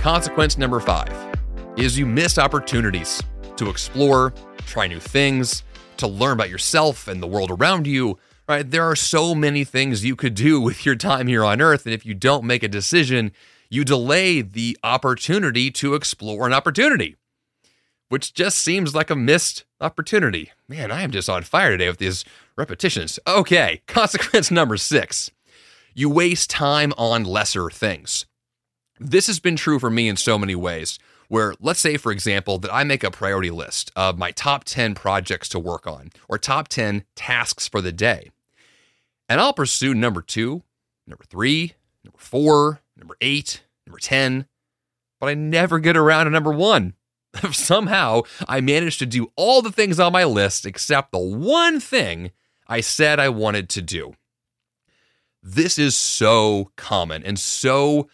Consequence 0.00 0.56
number 0.56 0.80
five 0.80 1.12
is 1.76 1.98
you 1.98 2.06
miss 2.06 2.38
opportunities 2.38 3.22
to 3.56 3.68
explore, 3.68 4.32
try 4.64 4.86
new 4.86 4.98
things, 4.98 5.62
to 5.98 6.06
learn 6.06 6.32
about 6.32 6.48
yourself 6.48 7.06
and 7.06 7.22
the 7.22 7.26
world 7.26 7.50
around 7.50 7.86
you. 7.86 8.18
Right? 8.48 8.68
There 8.68 8.84
are 8.84 8.96
so 8.96 9.34
many 9.34 9.62
things 9.62 10.02
you 10.02 10.16
could 10.16 10.34
do 10.34 10.58
with 10.62 10.86
your 10.86 10.94
time 10.94 11.26
here 11.26 11.44
on 11.44 11.60
earth. 11.60 11.84
And 11.84 11.94
if 11.94 12.06
you 12.06 12.14
don't 12.14 12.44
make 12.44 12.62
a 12.62 12.68
decision, 12.68 13.32
you 13.68 13.84
delay 13.84 14.40
the 14.40 14.78
opportunity 14.82 15.70
to 15.72 15.92
explore 15.92 16.46
an 16.46 16.54
opportunity, 16.54 17.16
which 18.08 18.32
just 18.32 18.56
seems 18.56 18.94
like 18.94 19.10
a 19.10 19.14
missed 19.14 19.66
opportunity. 19.82 20.50
Man, 20.66 20.90
I 20.90 21.02
am 21.02 21.10
just 21.10 21.28
on 21.28 21.42
fire 21.42 21.72
today 21.72 21.88
with 21.88 21.98
these 21.98 22.24
repetitions. 22.56 23.18
Okay, 23.26 23.82
consequence 23.86 24.50
number 24.50 24.78
six 24.78 25.30
you 25.92 26.08
waste 26.08 26.48
time 26.48 26.94
on 26.96 27.24
lesser 27.24 27.68
things. 27.68 28.24
This 29.00 29.26
has 29.28 29.40
been 29.40 29.56
true 29.56 29.78
for 29.78 29.88
me 29.88 30.08
in 30.08 30.16
so 30.16 30.38
many 30.38 30.54
ways. 30.54 30.98
Where, 31.28 31.54
let's 31.60 31.80
say, 31.80 31.96
for 31.96 32.10
example, 32.12 32.58
that 32.58 32.74
I 32.74 32.84
make 32.84 33.04
a 33.04 33.10
priority 33.10 33.50
list 33.50 33.92
of 33.94 34.18
my 34.18 34.32
top 34.32 34.64
10 34.64 34.94
projects 34.94 35.48
to 35.50 35.60
work 35.60 35.86
on 35.86 36.10
or 36.28 36.38
top 36.38 36.68
10 36.68 37.04
tasks 37.14 37.68
for 37.68 37.80
the 37.80 37.92
day. 37.92 38.30
And 39.28 39.40
I'll 39.40 39.52
pursue 39.52 39.94
number 39.94 40.22
two, 40.22 40.64
number 41.06 41.24
three, 41.24 41.74
number 42.04 42.18
four, 42.18 42.80
number 42.96 43.16
eight, 43.20 43.62
number 43.86 44.00
10, 44.00 44.46
but 45.20 45.28
I 45.28 45.34
never 45.34 45.78
get 45.78 45.96
around 45.96 46.24
to 46.24 46.30
number 46.30 46.52
one. 46.52 46.94
Somehow, 47.52 48.22
I 48.48 48.60
managed 48.60 48.98
to 48.98 49.06
do 49.06 49.30
all 49.36 49.62
the 49.62 49.70
things 49.70 50.00
on 50.00 50.12
my 50.12 50.24
list 50.24 50.66
except 50.66 51.12
the 51.12 51.18
one 51.18 51.78
thing 51.78 52.32
I 52.66 52.80
said 52.80 53.20
I 53.20 53.28
wanted 53.28 53.68
to 53.70 53.82
do. 53.82 54.14
This 55.42 55.78
is 55.78 55.96
so 55.96 56.72
common 56.76 57.22
and 57.22 57.38
so 57.38 58.08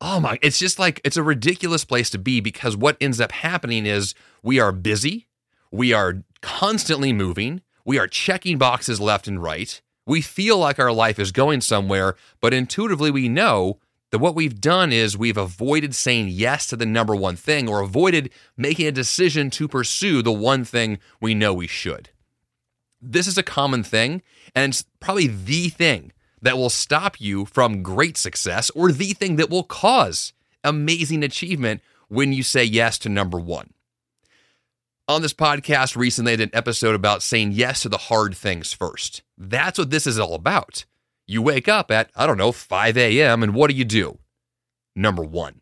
oh 0.00 0.20
my, 0.20 0.38
it's 0.42 0.58
just 0.58 0.78
like, 0.78 1.00
it's 1.04 1.16
a 1.16 1.22
ridiculous 1.22 1.84
place 1.84 2.10
to 2.10 2.18
be 2.18 2.40
because 2.40 2.76
what 2.76 2.96
ends 3.00 3.20
up 3.20 3.32
happening 3.32 3.86
is 3.86 4.14
we 4.42 4.58
are 4.58 4.72
busy, 4.72 5.28
we 5.70 5.92
are 5.92 6.22
constantly 6.40 7.12
moving, 7.12 7.60
we 7.84 7.98
are 7.98 8.06
checking 8.06 8.58
boxes 8.58 9.00
left 9.00 9.28
and 9.28 9.42
right. 9.42 9.80
We 10.06 10.22
feel 10.22 10.58
like 10.58 10.78
our 10.78 10.92
life 10.92 11.18
is 11.18 11.32
going 11.32 11.60
somewhere, 11.60 12.16
but 12.40 12.54
intuitively 12.54 13.10
we 13.10 13.28
know 13.28 13.78
that 14.10 14.18
what 14.18 14.34
we've 14.34 14.60
done 14.60 14.92
is 14.92 15.16
we've 15.16 15.36
avoided 15.36 15.94
saying 15.94 16.28
yes 16.28 16.66
to 16.68 16.76
the 16.76 16.86
number 16.86 17.14
one 17.14 17.36
thing 17.36 17.68
or 17.68 17.80
avoided 17.80 18.30
making 18.56 18.86
a 18.86 18.92
decision 18.92 19.50
to 19.50 19.68
pursue 19.68 20.22
the 20.22 20.32
one 20.32 20.64
thing 20.64 20.98
we 21.20 21.34
know 21.34 21.54
we 21.54 21.66
should. 21.66 22.10
This 23.00 23.26
is 23.26 23.38
a 23.38 23.42
common 23.42 23.82
thing, 23.82 24.22
and 24.54 24.72
it's 24.72 24.84
probably 24.98 25.28
the 25.28 25.68
thing 25.68 26.12
that 26.42 26.56
will 26.56 26.70
stop 26.70 27.20
you 27.20 27.44
from 27.44 27.82
great 27.82 28.16
success 28.16 28.70
or 28.70 28.92
the 28.92 29.12
thing 29.12 29.36
that 29.36 29.50
will 29.50 29.62
cause 29.62 30.32
amazing 30.64 31.22
achievement 31.22 31.80
when 32.08 32.32
you 32.32 32.42
say 32.42 32.64
yes 32.64 32.98
to 32.98 33.08
number 33.08 33.38
one. 33.38 33.72
On 35.08 35.22
this 35.22 35.34
podcast 35.34 35.96
recently, 35.96 36.32
I 36.32 36.36
did 36.36 36.50
an 36.50 36.56
episode 36.56 36.94
about 36.94 37.22
saying 37.22 37.52
yes 37.52 37.82
to 37.82 37.88
the 37.88 37.98
hard 37.98 38.36
things 38.36 38.72
first. 38.72 39.22
That's 39.36 39.78
what 39.78 39.90
this 39.90 40.06
is 40.06 40.18
all 40.18 40.34
about. 40.34 40.84
You 41.26 41.42
wake 41.42 41.68
up 41.68 41.90
at, 41.90 42.10
I 42.14 42.26
don't 42.26 42.36
know, 42.36 42.52
5 42.52 42.96
a.m., 42.96 43.42
and 43.42 43.54
what 43.54 43.70
do 43.70 43.76
you 43.76 43.84
do? 43.84 44.18
Number 44.94 45.22
one. 45.22 45.60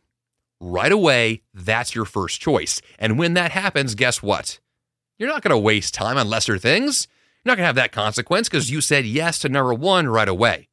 Right 0.61 0.93
away, 0.93 1.43
that's 1.55 1.95
your 1.95 2.05
first 2.05 2.41
choice. 2.41 2.83
And 2.99 3.19
when 3.19 3.35
that 3.35 3.53
happens, 3.53 3.95
guess 3.95 4.23
what? 4.23 4.59
You're 5.19 5.29
not 5.29 5.43
going 5.43 5.51
to 5.51 5.59
waste 5.59 5.95
time 5.95 6.19
on 6.19 6.29
lesser 6.29 6.59
things. 6.59 7.07
You're 7.45 7.53
not 7.53 7.57
going 7.57 7.65
to 7.65 7.69
have 7.69 7.77
that 7.77 7.93
consequence 7.93 8.49
because 8.49 8.71
you 8.71 8.81
said 8.81 9.07
yes 9.07 9.39
to 9.41 9.49
number 9.49 9.73
one 9.73 10.09
right 10.09 10.29
away 10.29 10.68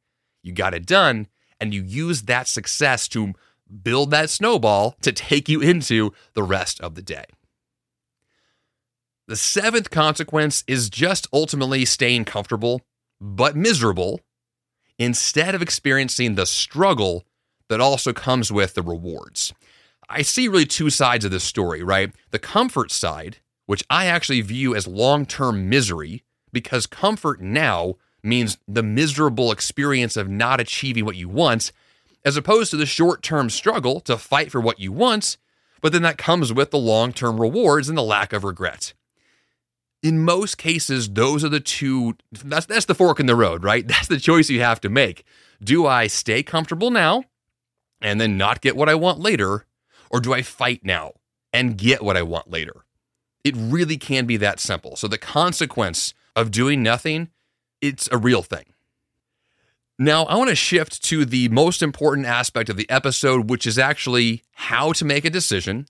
you 0.46 0.52
got 0.52 0.74
it 0.74 0.86
done, 0.86 1.26
and 1.60 1.74
you 1.74 1.82
use 1.82 2.22
that 2.22 2.48
success 2.48 3.08
to 3.08 3.34
build 3.82 4.10
that 4.12 4.30
snowball 4.30 4.96
to 5.02 5.12
take 5.12 5.48
you 5.48 5.60
into 5.60 6.12
the 6.34 6.42
rest 6.42 6.80
of 6.80 6.94
the 6.94 7.02
day. 7.02 7.24
The 9.26 9.36
seventh 9.36 9.90
consequence 9.90 10.62
is 10.68 10.88
just 10.88 11.26
ultimately 11.32 11.84
staying 11.84 12.26
comfortable 12.26 12.82
but 13.20 13.56
miserable 13.56 14.20
instead 14.98 15.54
of 15.54 15.62
experiencing 15.62 16.34
the 16.34 16.46
struggle 16.46 17.24
that 17.68 17.80
also 17.80 18.12
comes 18.12 18.52
with 18.52 18.74
the 18.74 18.82
rewards. 18.82 19.52
I 20.08 20.22
see 20.22 20.46
really 20.46 20.66
two 20.66 20.90
sides 20.90 21.24
of 21.24 21.32
this 21.32 21.42
story, 21.42 21.82
right? 21.82 22.14
The 22.30 22.38
comfort 22.38 22.92
side, 22.92 23.38
which 23.66 23.82
I 23.90 24.06
actually 24.06 24.42
view 24.42 24.76
as 24.76 24.86
long 24.86 25.26
term 25.26 25.68
misery, 25.68 26.22
because 26.52 26.86
comfort 26.86 27.40
now 27.40 27.96
means 28.26 28.58
the 28.66 28.82
miserable 28.82 29.52
experience 29.52 30.16
of 30.16 30.28
not 30.28 30.60
achieving 30.60 31.04
what 31.04 31.16
you 31.16 31.28
want, 31.28 31.72
as 32.24 32.36
opposed 32.36 32.70
to 32.72 32.76
the 32.76 32.86
short 32.86 33.22
term 33.22 33.48
struggle 33.48 34.00
to 34.00 34.18
fight 34.18 34.50
for 34.50 34.60
what 34.60 34.80
you 34.80 34.92
want, 34.92 35.36
but 35.80 35.92
then 35.92 36.02
that 36.02 36.18
comes 36.18 36.52
with 36.52 36.70
the 36.70 36.78
long 36.78 37.12
term 37.12 37.40
rewards 37.40 37.88
and 37.88 37.96
the 37.96 38.02
lack 38.02 38.32
of 38.32 38.44
regret. 38.44 38.92
In 40.02 40.24
most 40.24 40.58
cases, 40.58 41.08
those 41.08 41.44
are 41.44 41.48
the 41.48 41.60
two, 41.60 42.16
that's, 42.32 42.66
that's 42.66 42.84
the 42.84 42.94
fork 42.94 43.18
in 43.18 43.26
the 43.26 43.36
road, 43.36 43.64
right? 43.64 43.86
That's 43.88 44.08
the 44.08 44.18
choice 44.18 44.50
you 44.50 44.60
have 44.60 44.80
to 44.82 44.88
make. 44.88 45.24
Do 45.62 45.86
I 45.86 46.06
stay 46.06 46.42
comfortable 46.42 46.90
now 46.90 47.24
and 48.00 48.20
then 48.20 48.36
not 48.36 48.60
get 48.60 48.76
what 48.76 48.88
I 48.88 48.94
want 48.94 49.20
later, 49.20 49.64
or 50.10 50.20
do 50.20 50.34
I 50.34 50.42
fight 50.42 50.84
now 50.84 51.14
and 51.52 51.78
get 51.78 52.02
what 52.02 52.16
I 52.16 52.22
want 52.22 52.50
later? 52.50 52.84
It 53.42 53.54
really 53.56 53.96
can 53.96 54.26
be 54.26 54.36
that 54.38 54.60
simple. 54.60 54.96
So 54.96 55.08
the 55.08 55.18
consequence 55.18 56.12
of 56.34 56.50
doing 56.50 56.82
nothing 56.82 57.30
it's 57.80 58.08
a 58.12 58.18
real 58.18 58.42
thing. 58.42 58.64
Now, 59.98 60.24
I 60.24 60.36
want 60.36 60.50
to 60.50 60.56
shift 60.56 61.02
to 61.04 61.24
the 61.24 61.48
most 61.48 61.82
important 61.82 62.26
aspect 62.26 62.68
of 62.68 62.76
the 62.76 62.88
episode, 62.90 63.48
which 63.48 63.66
is 63.66 63.78
actually 63.78 64.42
how 64.52 64.92
to 64.92 65.04
make 65.04 65.24
a 65.24 65.30
decision 65.30 65.86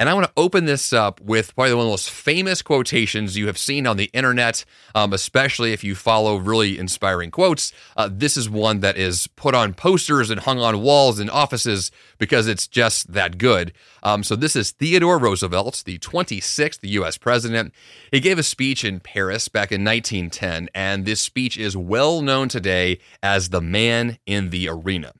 And 0.00 0.08
I 0.08 0.14
want 0.14 0.24
to 0.28 0.32
open 0.34 0.64
this 0.64 0.94
up 0.94 1.20
with 1.20 1.54
probably 1.54 1.74
one 1.74 1.82
of 1.82 1.88
the 1.88 1.92
most 1.92 2.08
famous 2.08 2.62
quotations 2.62 3.36
you 3.36 3.48
have 3.48 3.58
seen 3.58 3.86
on 3.86 3.98
the 3.98 4.08
internet, 4.14 4.64
um, 4.94 5.12
especially 5.12 5.74
if 5.74 5.84
you 5.84 5.94
follow 5.94 6.38
really 6.38 6.78
inspiring 6.78 7.30
quotes. 7.30 7.70
Uh, 7.98 8.08
this 8.10 8.38
is 8.38 8.48
one 8.48 8.80
that 8.80 8.96
is 8.96 9.26
put 9.26 9.54
on 9.54 9.74
posters 9.74 10.30
and 10.30 10.40
hung 10.40 10.58
on 10.58 10.80
walls 10.80 11.20
in 11.20 11.28
offices 11.28 11.90
because 12.16 12.48
it's 12.48 12.66
just 12.66 13.12
that 13.12 13.36
good. 13.36 13.74
Um, 14.02 14.24
so 14.24 14.36
this 14.36 14.56
is 14.56 14.70
Theodore 14.70 15.18
Roosevelt, 15.18 15.82
the 15.84 15.98
26th 15.98 16.78
U.S. 16.82 17.18
president. 17.18 17.74
He 18.10 18.20
gave 18.20 18.38
a 18.38 18.42
speech 18.42 18.86
in 18.86 19.00
Paris 19.00 19.48
back 19.48 19.70
in 19.70 19.84
1910, 19.84 20.70
and 20.74 21.04
this 21.04 21.20
speech 21.20 21.58
is 21.58 21.76
well 21.76 22.22
known 22.22 22.48
today 22.48 23.00
as 23.22 23.50
the 23.50 23.60
man 23.60 24.16
in 24.24 24.48
the 24.48 24.66
arena. 24.66 25.12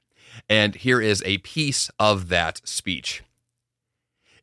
And 0.49 0.75
here 0.75 1.03
is 1.03 1.23
a 1.27 1.37
piece 1.39 1.91
of 1.99 2.31
that 2.31 2.63
speech. 2.67 3.23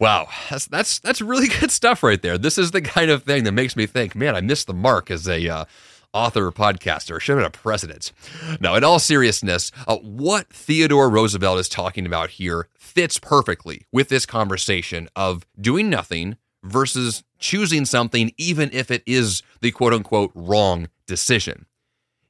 Wow, 0.00 0.28
that's 0.48 0.66
that's 0.66 1.00
that's 1.00 1.20
really 1.20 1.48
good 1.60 1.70
stuff 1.70 2.02
right 2.02 2.20
there. 2.20 2.38
This 2.38 2.58
is 2.58 2.70
the 2.70 2.82
kind 2.82 3.10
of 3.10 3.24
thing 3.24 3.44
that 3.44 3.52
makes 3.52 3.76
me 3.76 3.86
think, 3.86 4.14
man, 4.14 4.36
I 4.36 4.40
missed 4.40 4.66
the 4.66 4.74
mark 4.74 5.10
as 5.10 5.26
a 5.28 5.48
uh, 5.48 5.64
author 6.12 6.50
podcaster. 6.52 7.20
Should 7.20 7.32
have 7.32 7.38
been 7.38 7.46
a 7.46 7.62
president. 7.62 8.12
Now, 8.60 8.76
in 8.76 8.84
all 8.84 8.98
seriousness, 8.98 9.72
uh, 9.86 9.96
what 9.96 10.48
Theodore 10.52 11.10
Roosevelt 11.10 11.58
is 11.58 11.68
talking 11.68 12.06
about 12.06 12.30
here 12.30 12.68
fits 12.78 13.18
perfectly 13.18 13.86
with 13.92 14.08
this 14.08 14.24
conversation 14.24 15.08
of 15.16 15.44
doing 15.60 15.90
nothing 15.90 16.36
versus 16.62 17.24
choosing 17.38 17.84
something, 17.84 18.32
even 18.36 18.70
if 18.72 18.90
it 18.90 19.02
is 19.06 19.42
the 19.60 19.72
quote 19.72 19.92
unquote 19.92 20.30
wrong 20.34 20.88
decision. 21.06 21.66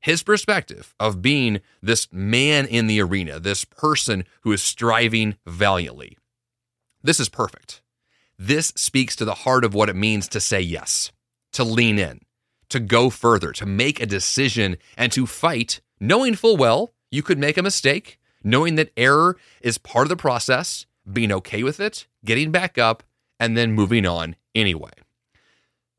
His 0.01 0.23
perspective 0.23 0.95
of 1.01 1.21
being 1.21 1.61
this 1.83 2.07
man 2.13 2.67
in 2.67 2.87
the 2.87 3.03
arena, 3.03 3.41
this 3.41 3.65
person 3.65 4.25
who 4.43 4.53
is 4.53 4.63
striving 4.63 5.37
valiantly 5.45 6.17
this 7.03 7.21
is 7.21 7.29
perfect. 7.29 7.83
This 8.39 8.69
speaks 8.77 9.17
to 9.17 9.25
the 9.25 9.35
heart 9.35 9.65
of 9.65 9.75
what 9.75 9.89
it 9.89 9.97
means 9.97 10.29
to 10.29 10.41
say 10.41 10.61
yes, 10.61 11.11
to 11.53 11.65
lean 11.65 11.99
in, 11.99 12.21
to 12.69 12.81
go 12.81 13.11
further, 13.11 13.53
to 13.53 13.67
make 13.67 14.01
a 14.01 14.07
decision, 14.07 14.77
and 14.97 15.11
to 15.13 15.27
fight, 15.27 15.81
knowing 16.01 16.35
full 16.35 16.57
well 16.57 16.93
you 17.11 17.23
could 17.23 17.39
make 17.39 17.57
a 17.57 17.63
mistake, 17.63 18.19
knowing 18.45 18.77
that 18.77 18.93
error 18.97 19.37
is 19.61 19.79
part 19.79 20.05
of 20.05 20.09
the 20.09 20.17
process, 20.17 20.87
being 21.11 21.33
okay 21.33 21.63
with 21.63 21.81
it, 21.81 22.07
getting 22.25 22.53
back 22.53 22.79
up, 22.79 23.03
and 23.41 23.57
then 23.57 23.73
moving 23.73 24.07
on 24.07 24.37
anyway. 24.55 24.91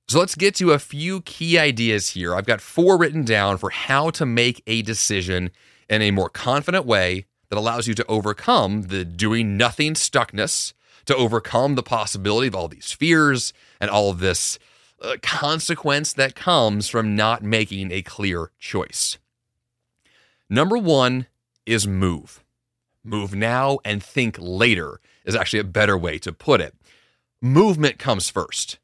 So 0.07 0.19
let's 0.19 0.35
get 0.35 0.55
to 0.55 0.71
a 0.71 0.79
few 0.79 1.21
key 1.21 1.57
ideas 1.59 2.09
here. 2.09 2.33
I've 2.33 2.45
got 2.45 2.61
four 2.61 2.97
written 2.97 3.23
down 3.23 3.57
for 3.57 3.69
how 3.69 4.09
to 4.11 4.25
make 4.25 4.63
a 4.65 4.81
decision 4.81 5.51
in 5.87 6.01
a 6.01 6.11
more 6.11 6.29
confident 6.29 6.85
way 6.85 7.25
that 7.49 7.59
allows 7.59 7.87
you 7.87 7.93
to 7.95 8.05
overcome 8.07 8.83
the 8.83 9.05
doing 9.05 9.57
nothing 9.57 9.93
stuckness 9.93 10.73
to 11.05 11.15
overcome 11.15 11.75
the 11.75 11.83
possibility 11.83 12.47
of 12.47 12.55
all 12.55 12.67
these 12.67 12.91
fears 12.91 13.53
and 13.79 13.89
all 13.89 14.09
of 14.09 14.19
this 14.19 14.59
uh, 15.01 15.15
consequence 15.21 16.13
that 16.13 16.35
comes 16.35 16.87
from 16.87 17.15
not 17.15 17.43
making 17.43 17.91
a 17.91 18.01
clear 18.01 18.51
choice. 18.59 19.17
Number 20.49 20.77
one 20.77 21.27
is 21.65 21.87
move. 21.87 22.43
Move 23.03 23.33
now 23.33 23.79
and 23.85 24.03
think 24.03 24.37
later 24.39 24.99
is 25.25 25.35
actually 25.35 25.59
a 25.59 25.63
better 25.63 25.97
way 25.97 26.17
to 26.19 26.33
put 26.33 26.59
it. 26.59 26.75
Movement 27.41 27.97
comes 27.97 28.29
first. 28.29 28.79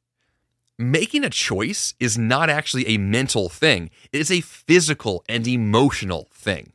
Making 0.77 1.23
a 1.23 1.29
choice 1.29 1.93
is 1.99 2.17
not 2.17 2.49
actually 2.49 2.87
a 2.87 2.97
mental 2.97 3.49
thing, 3.49 3.89
it 4.11 4.19
is 4.19 4.31
a 4.31 4.41
physical 4.41 5.23
and 5.27 5.47
emotional 5.47 6.27
thing. 6.33 6.73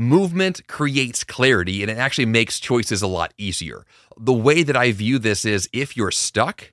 Movement 0.00 0.66
creates 0.66 1.24
clarity 1.24 1.82
and 1.82 1.90
it 1.90 1.98
actually 1.98 2.24
makes 2.24 2.58
choices 2.58 3.02
a 3.02 3.06
lot 3.06 3.34
easier. 3.36 3.84
The 4.18 4.32
way 4.32 4.62
that 4.62 4.74
I 4.74 4.92
view 4.92 5.18
this 5.18 5.44
is 5.44 5.68
if 5.74 5.94
you're 5.94 6.10
stuck, 6.10 6.72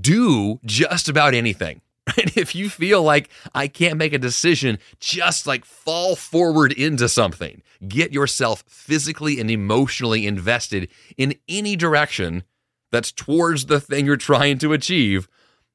do 0.00 0.58
just 0.64 1.08
about 1.08 1.34
anything. 1.34 1.82
Right? 2.16 2.36
If 2.38 2.54
you 2.54 2.70
feel 2.70 3.02
like 3.02 3.28
I 3.54 3.68
can't 3.68 3.98
make 3.98 4.14
a 4.14 4.18
decision, 4.18 4.78
just 4.98 5.46
like 5.46 5.66
fall 5.66 6.16
forward 6.16 6.72
into 6.72 7.06
something. 7.06 7.62
Get 7.86 8.14
yourself 8.14 8.64
physically 8.66 9.38
and 9.38 9.50
emotionally 9.50 10.26
invested 10.26 10.88
in 11.18 11.34
any 11.48 11.76
direction 11.76 12.44
that's 12.90 13.12
towards 13.12 13.66
the 13.66 13.78
thing 13.78 14.06
you're 14.06 14.16
trying 14.16 14.56
to 14.60 14.72
achieve, 14.72 15.28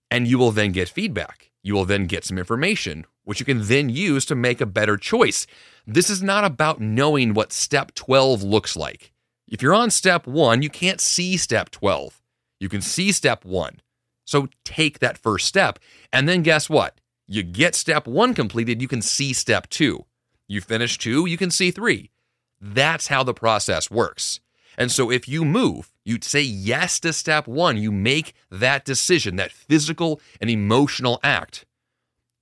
and 0.10 0.28
you 0.28 0.40
will 0.40 0.50
then 0.50 0.72
get 0.72 0.90
feedback. 0.90 1.52
You 1.62 1.76
will 1.76 1.86
then 1.86 2.08
get 2.08 2.26
some 2.26 2.40
information, 2.40 3.06
which 3.24 3.40
you 3.40 3.46
can 3.46 3.64
then 3.64 3.90
use 3.90 4.26
to 4.26 4.36
make 4.36 4.62
a 4.62 4.66
better 4.66 4.98
choice. 4.98 5.48
This 5.86 6.10
is 6.10 6.22
not 6.22 6.44
about 6.44 6.80
knowing 6.82 7.34
what 7.34 7.54
step 7.54 7.94
12 7.94 8.44
looks 8.44 8.76
like. 8.76 9.12
If 9.48 9.62
you're 9.62 9.74
on 9.74 9.92
step 9.92 10.26
one, 10.26 10.62
you 10.62 10.70
can't 10.70 11.02
see 11.02 11.38
step 11.38 11.70
12. 11.70 12.22
You 12.60 12.70
can 12.70 12.82
see 12.82 13.12
step 13.12 13.46
one. 13.46 13.82
So 14.26 14.48
take 14.64 15.00
that 15.00 15.18
first 15.18 15.48
step. 15.48 15.80
And 16.12 16.28
then 16.28 16.44
guess 16.44 16.70
what? 16.70 17.00
You 17.28 17.44
get 17.44 17.76
step 17.76 18.08
one 18.08 18.34
completed, 18.34 18.82
you 18.82 18.88
can 18.88 19.02
see 19.02 19.34
step 19.34 19.70
two. 19.70 20.06
You 20.48 20.62
finish 20.62 20.98
two, 20.98 21.26
you 21.26 21.38
can 21.38 21.52
see 21.52 21.72
three. 21.72 22.12
That's 22.60 23.08
how 23.08 23.24
the 23.24 23.34
process 23.34 23.92
works. 23.92 24.40
And 24.78 24.92
so 24.92 25.12
if 25.12 25.28
you 25.28 25.46
move, 25.46 25.92
you 26.04 26.18
say 26.22 26.42
yes 26.42 27.00
to 27.02 27.14
step 27.14 27.48
one, 27.48 27.78
you 27.78 27.92
make 27.92 28.34
that 28.50 28.86
decision, 28.86 29.36
that 29.36 29.52
physical 29.52 30.20
and 30.42 30.50
emotional 30.50 31.20
act, 31.24 31.66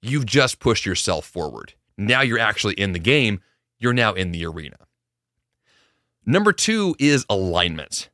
you've 0.02 0.26
just 0.26 0.60
pushed 0.60 0.86
yourself 0.86 1.26
forward. 1.26 1.74
Now 1.98 2.22
you're 2.22 2.40
actually 2.40 2.74
in 2.76 2.94
the 2.94 3.00
game, 3.00 3.42
you're 3.80 3.94
now 3.94 4.14
in 4.14 4.32
the 4.32 4.46
arena. 4.46 4.78
Number 6.26 6.54
two 6.54 6.96
is 7.00 7.26
alignment. 7.30 8.10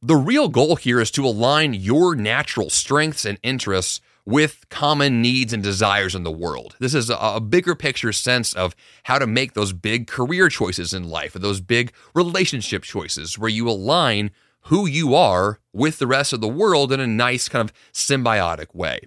The 0.00 0.16
real 0.16 0.48
goal 0.48 0.76
here 0.76 1.00
is 1.00 1.10
to 1.12 1.24
align 1.24 1.74
your 1.74 2.14
natural 2.14 2.68
strengths 2.68 3.24
and 3.24 3.38
interests 3.42 4.00
with 4.26 4.66
common 4.70 5.20
needs 5.20 5.52
and 5.52 5.62
desires 5.62 6.14
in 6.14 6.24
the 6.24 6.30
world. 6.30 6.76
This 6.78 6.94
is 6.94 7.10
a, 7.10 7.40
bigger 7.40 7.74
picture 7.74 8.12
sense 8.12 8.54
of 8.54 8.74
how 9.04 9.18
to 9.18 9.26
make 9.26 9.52
those 9.52 9.72
big 9.72 10.06
career 10.06 10.48
choices 10.48 10.94
in 10.94 11.08
life, 11.10 11.34
or 11.34 11.38
those 11.38 11.60
big 11.60 11.92
relationship 12.14 12.82
choices 12.82 13.38
where 13.38 13.50
you 13.50 13.68
align 13.68 14.30
who 14.64 14.86
you 14.86 15.14
are 15.14 15.60
with 15.72 15.98
the 15.98 16.06
rest 16.06 16.32
of 16.32 16.40
the 16.40 16.48
world 16.48 16.90
in 16.90 17.00
a 17.00 17.06
nice 17.06 17.48
kind 17.48 17.68
of 17.68 17.74
symbiotic 17.92 18.74
way. 18.74 19.00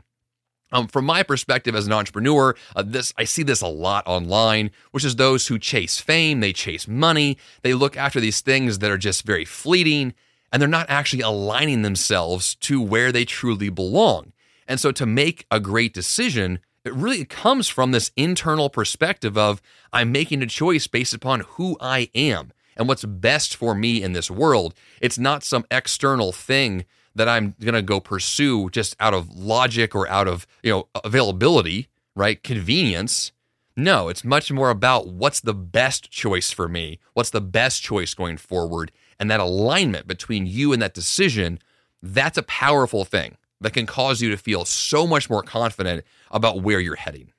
Um, 0.72 0.88
from 0.88 1.06
my 1.06 1.24
perspective 1.24 1.76
as 1.76 1.88
an 1.88 1.94
entrepreneur, 1.94 2.56
uh, 2.76 2.84
this 2.86 3.14
I 3.18 3.24
see 3.24 3.44
this 3.44 3.62
a 3.62 3.68
lot 3.68 4.06
online, 4.06 4.72
which 4.92 5.06
is 5.06 5.16
those 5.16 5.48
who 5.48 5.58
chase 5.58 6.00
fame, 6.00 6.42
they 6.42 6.54
chase 6.54 6.88
money, 6.88 7.38
they 7.62 7.74
look 7.74 7.96
after 7.96 8.20
these 8.20 8.42
things 8.42 8.80
that 8.80 8.92
are 8.92 8.98
just 8.98 9.26
very 9.26 9.46
fleeting, 9.46 10.13
and 10.52 10.62
they're 10.62 10.68
not 10.68 10.90
actually 10.90 11.22
aligning 11.22 11.82
themselves 11.82 12.56
to 12.56 12.82
where 12.82 13.12
they 13.12 13.24
truly 13.24 13.70
belong. 13.70 14.34
And 14.68 14.80
so, 14.80 14.92
to 14.92 15.06
make 15.06 15.46
a 15.50 15.62
great 15.62 15.94
decision, 15.94 16.60
it 16.84 16.94
really 16.94 17.24
comes 17.24 17.68
from 17.68 17.92
this 17.92 18.12
internal 18.18 18.70
perspective 18.70 19.38
of 19.38 19.62
I'm 19.94 20.12
making 20.12 20.42
a 20.42 20.48
choice 20.48 20.88
based 20.88 21.13
upon 21.13 21.42
who 21.42 21.78
I 21.80 22.10
am 22.13 22.52
and 22.76 22.88
what's 22.88 23.06
best 23.06 23.56
for 23.56 23.74
me 23.74 24.02
in 24.04 24.13
this 24.13 24.30
world. 24.30 24.74
It's 25.02 25.18
not 25.18 25.44
some 25.44 25.65
external 25.72 26.32
thing 26.32 26.86
that 27.18 27.28
I'm 27.28 27.56
going 27.60 27.74
to 27.74 27.82
go 27.82 28.00
pursue 28.00 28.70
just 28.70 28.96
out 29.00 29.13
of 29.13 29.36
logic 29.36 29.94
or 29.94 30.08
out 30.08 30.28
of, 30.28 30.48
you 30.63 30.72
know, 30.72 30.88
availability, 31.04 31.90
right? 32.15 32.42
Convenience. 32.42 33.32
No, 33.76 34.08
it's 34.08 34.24
much 34.24 34.52
more 34.52 34.70
about 34.70 35.08
what's 35.08 35.40
the 35.40 35.54
best 35.54 36.10
choice 36.10 36.52
for 36.52 36.68
me, 36.68 37.00
what's 37.13 37.30
the 37.30 37.42
best 37.42 37.84
choice 37.84 38.13
going 38.13 38.38
forward, 38.38 38.92
and 39.20 39.30
that 39.30 39.40
alignment 39.40 40.08
between 40.08 40.48
you 40.48 40.74
and 40.74 40.82
that 40.82 40.96
decision, 40.96 41.60
that's 42.02 42.38
a 42.38 42.44
powerful 42.44 43.06
thing 43.06 43.38
that 43.62 43.74
can 43.74 43.86
cause 43.86 44.22
you 44.22 44.30
to 44.30 44.38
feel 44.38 44.65
so 44.65 45.06
much 45.06 45.30
more 45.30 45.44
confident 45.44 46.04
about 46.32 46.62
where 46.62 46.80
you're 46.80 46.96
heading. 46.96 47.32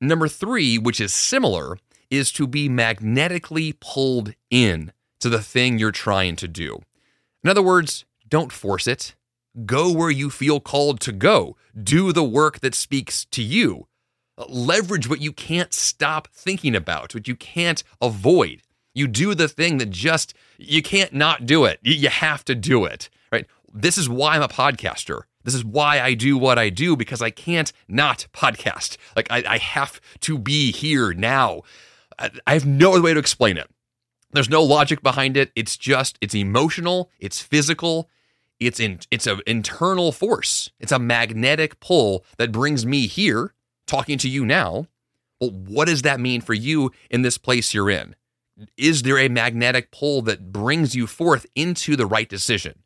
Number 0.00 0.28
three, 0.28 0.78
which 0.78 1.00
is 1.00 1.12
similar, 1.12 1.78
is 2.10 2.30
to 2.32 2.46
be 2.46 2.68
magnetically 2.68 3.74
pulled 3.80 4.34
in 4.50 4.92
to 5.20 5.28
the 5.28 5.42
thing 5.42 5.78
you're 5.78 5.90
trying 5.90 6.36
to 6.36 6.48
do. 6.48 6.80
In 7.42 7.50
other 7.50 7.62
words, 7.62 8.04
don't 8.28 8.52
force 8.52 8.86
it. 8.86 9.14
Go 9.64 9.90
where 9.90 10.10
you 10.10 10.30
feel 10.30 10.60
called 10.60 11.00
to 11.00 11.12
go. 11.12 11.56
Do 11.80 12.12
the 12.12 12.24
work 12.24 12.60
that 12.60 12.74
speaks 12.74 13.24
to 13.26 13.42
you. 13.42 13.88
Leverage 14.48 15.08
what 15.08 15.22
you 15.22 15.32
can't 15.32 15.72
stop 15.72 16.28
thinking 16.32 16.74
about, 16.74 17.14
what 17.14 17.26
you 17.26 17.34
can't 17.34 17.82
avoid. 18.02 18.62
You 18.94 19.06
do 19.06 19.34
the 19.34 19.48
thing 19.48 19.78
that 19.78 19.90
just, 19.90 20.34
you 20.58 20.82
can't 20.82 21.12
not 21.12 21.46
do 21.46 21.64
it. 21.64 21.80
You 21.82 22.08
have 22.08 22.44
to 22.46 22.54
do 22.54 22.84
it, 22.84 23.08
right? 23.32 23.46
This 23.72 23.98
is 23.98 24.08
why 24.08 24.36
I'm 24.36 24.42
a 24.42 24.48
podcaster. 24.48 25.22
This 25.44 25.54
is 25.54 25.64
why 25.64 26.00
I 26.00 26.14
do 26.14 26.36
what 26.36 26.58
I 26.58 26.70
do 26.70 26.96
because 26.96 27.22
I 27.22 27.30
can't 27.30 27.72
not 27.88 28.26
podcast. 28.32 28.96
Like, 29.14 29.30
I, 29.30 29.44
I 29.46 29.58
have 29.58 30.00
to 30.20 30.38
be 30.38 30.72
here 30.72 31.12
now. 31.12 31.62
I, 32.18 32.30
I 32.46 32.54
have 32.54 32.66
no 32.66 32.92
other 32.92 33.02
way 33.02 33.14
to 33.14 33.20
explain 33.20 33.56
it. 33.56 33.70
There's 34.32 34.50
no 34.50 34.62
logic 34.62 35.02
behind 35.02 35.36
it. 35.36 35.52
It's 35.54 35.76
just, 35.76 36.18
it's 36.20 36.34
emotional, 36.34 37.10
it's 37.20 37.40
physical, 37.40 38.10
it's 38.60 38.80
in, 38.80 39.00
it's 39.10 39.26
an 39.26 39.40
internal 39.46 40.12
force. 40.12 40.70
It's 40.80 40.92
a 40.92 40.98
magnetic 40.98 41.80
pull 41.80 42.24
that 42.38 42.52
brings 42.52 42.86
me 42.86 43.06
here 43.06 43.54
talking 43.86 44.18
to 44.18 44.28
you 44.28 44.46
now. 44.46 44.86
Well, 45.40 45.50
what 45.50 45.88
does 45.88 46.02
that 46.02 46.20
mean 46.20 46.40
for 46.40 46.54
you 46.54 46.90
in 47.10 47.22
this 47.22 47.38
place 47.38 47.74
you're 47.74 47.90
in? 47.90 48.16
Is 48.76 49.02
there 49.02 49.18
a 49.18 49.28
magnetic 49.28 49.90
pull 49.90 50.22
that 50.22 50.50
brings 50.50 50.94
you 50.94 51.06
forth 51.06 51.46
into 51.54 51.96
the 51.96 52.06
right 52.06 52.28
decision? 52.28 52.82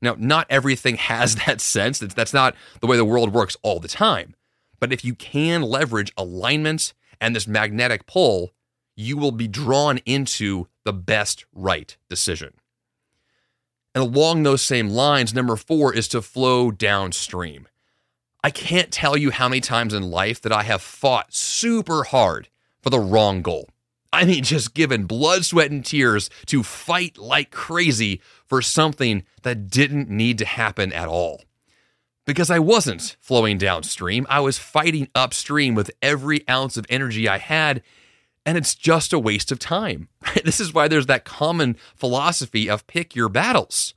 Now, 0.00 0.14
not 0.18 0.46
everything 0.48 0.96
has 0.96 1.36
that 1.36 1.60
sense. 1.60 1.98
That's 1.98 2.34
not 2.34 2.54
the 2.80 2.86
way 2.86 2.96
the 2.96 3.04
world 3.04 3.32
works 3.32 3.56
all 3.62 3.80
the 3.80 3.88
time. 3.88 4.34
But 4.78 4.92
if 4.92 5.04
you 5.04 5.14
can 5.14 5.62
leverage 5.62 6.12
alignments 6.16 6.94
and 7.20 7.36
this 7.36 7.46
magnetic 7.46 8.06
pull, 8.06 8.52
you 8.96 9.16
will 9.16 9.32
be 9.32 9.48
drawn 9.48 9.98
into 10.06 10.68
the 10.84 10.92
best 10.92 11.44
right 11.52 11.96
decision. 12.08 12.54
And 13.94 14.02
along 14.02 14.42
those 14.42 14.62
same 14.62 14.88
lines, 14.88 15.34
number 15.34 15.56
four 15.56 15.92
is 15.94 16.06
to 16.08 16.22
flow 16.22 16.70
downstream. 16.70 17.66
I 18.42 18.50
can't 18.50 18.90
tell 18.90 19.16
you 19.16 19.30
how 19.30 19.48
many 19.48 19.60
times 19.60 19.92
in 19.92 20.10
life 20.10 20.40
that 20.42 20.52
I 20.52 20.62
have 20.62 20.80
fought 20.80 21.34
super 21.34 22.04
hard 22.04 22.48
for 22.80 22.90
the 22.90 23.00
wrong 23.00 23.42
goal. 23.42 23.68
I 24.12 24.24
mean, 24.24 24.42
just 24.42 24.74
given 24.74 25.04
blood, 25.04 25.44
sweat, 25.44 25.70
and 25.70 25.84
tears 25.84 26.30
to 26.46 26.62
fight 26.62 27.18
like 27.18 27.50
crazy 27.50 28.20
for 28.46 28.62
something 28.62 29.24
that 29.42 29.68
didn't 29.68 30.08
need 30.08 30.38
to 30.38 30.44
happen 30.44 30.92
at 30.92 31.08
all. 31.08 31.42
Because 32.26 32.50
I 32.50 32.58
wasn't 32.58 33.16
flowing 33.20 33.58
downstream, 33.58 34.26
I 34.28 34.40
was 34.40 34.58
fighting 34.58 35.08
upstream 35.14 35.74
with 35.74 35.90
every 36.02 36.48
ounce 36.48 36.76
of 36.76 36.86
energy 36.88 37.28
I 37.28 37.38
had, 37.38 37.82
and 38.46 38.56
it's 38.56 38.74
just 38.74 39.12
a 39.12 39.18
waste 39.18 39.52
of 39.52 39.58
time. 39.58 40.08
This 40.44 40.60
is 40.60 40.72
why 40.72 40.88
there's 40.88 41.06
that 41.06 41.24
common 41.24 41.76
philosophy 41.94 42.68
of 42.68 42.86
pick 42.86 43.14
your 43.14 43.28
battles 43.28 43.94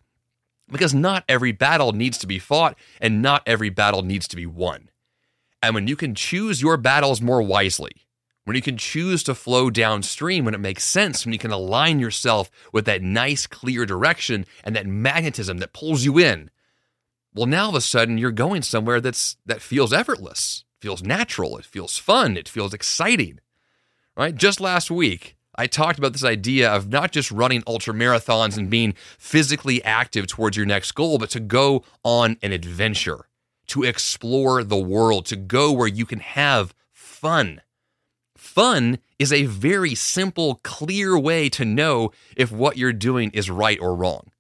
because 0.70 0.94
not 0.94 1.24
every 1.30 1.52
battle 1.52 1.91
needs 1.91 2.18
to 2.18 2.28
be 2.28 2.39
fought 2.39 2.78
and 3.00 3.22
not 3.22 3.44
every 3.46 3.70
battle 3.70 4.02
needs 4.02 4.28
to 4.30 4.36
be 4.36 4.46
won. 4.46 4.89
And 5.62 5.76
when 5.76 5.88
you 5.88 5.96
can 5.96 6.16
choose 6.16 6.62
your 6.62 6.78
battles 6.78 7.22
more 7.22 7.41
wisely, 7.41 8.08
when 8.46 8.56
you 8.56 8.62
can 8.62 8.78
choose 8.78 9.24
to 9.24 9.36
flow 9.36 9.70
downstream 9.70 10.44
when 10.44 10.54
it 10.54 10.60
makes 10.60 10.84
sense, 10.84 11.26
when 11.26 11.32
you 11.32 11.39
can 11.39 11.52
align 11.52 12.00
yourself 12.00 12.52
with 12.74 12.86
that 12.86 13.02
nice, 13.02 13.48
clear 13.48 13.86
direction 13.86 14.46
and 14.64 14.76
that 14.76 14.86
magnetism 14.86 15.60
that 15.60 15.74
pulls 15.74 16.04
you 16.04 16.18
in, 16.18 16.50
well, 17.34 17.46
now 17.46 17.64
all 17.64 17.70
of 17.70 17.76
a 17.76 17.82
sudden 17.82 18.18
you're 18.18 18.32
going 18.32 18.62
somewhere 18.62 19.00
that's 19.00 19.38
that 19.46 19.62
feels 19.62 19.94
effortless, 19.94 20.66
feels 20.82 21.02
natural, 21.02 21.58
it 21.58 21.66
feels 21.66 21.98
fun, 21.98 22.36
it 22.36 22.50
feels 22.50 22.74
exciting. 22.74 23.39
Right? 24.16 24.36
Just 24.36 24.61
last 24.61 24.91
week, 24.91 25.36
I 25.55 25.68
talked 25.68 25.97
about 25.97 26.14
this 26.14 26.24
idea 26.24 26.72
of 26.72 26.89
not 26.89 27.11
just 27.11 27.32
running 27.32 27.64
ultra 27.66 27.93
marathons 27.93 28.57
and 28.57 28.70
being 28.70 28.93
physically 29.18 29.84
active 29.84 30.28
towards 30.28 30.57
your 30.57 30.66
next 30.66 30.91
goal, 30.93 31.18
but 31.18 31.30
to 31.32 31.39
go 31.39 31.84
on 32.03 32.38
an 32.41 32.51
adventure, 32.51 33.28
to 33.68 33.84
explore 33.84 34.64
the 34.64 34.78
world, 34.78 35.26
to 35.28 35.36
go 35.36 35.72
where 35.72 35.88
you 35.88 36.05
can 36.05 36.20
have 36.20 36.76
fun. 36.91 37.61
Fun 38.38 38.99
is 39.18 39.32
a 39.32 39.45
very 39.45 39.95
simple, 39.95 40.59
clear 40.64 41.18
way 41.18 41.49
to 41.49 41.66
know 41.66 42.11
if 42.36 42.51
what 42.51 42.78
you're 42.78 42.93
doing 42.93 43.32
is 43.32 43.49
right 43.49 43.80
or 43.80 43.95
wrong. 43.95 44.32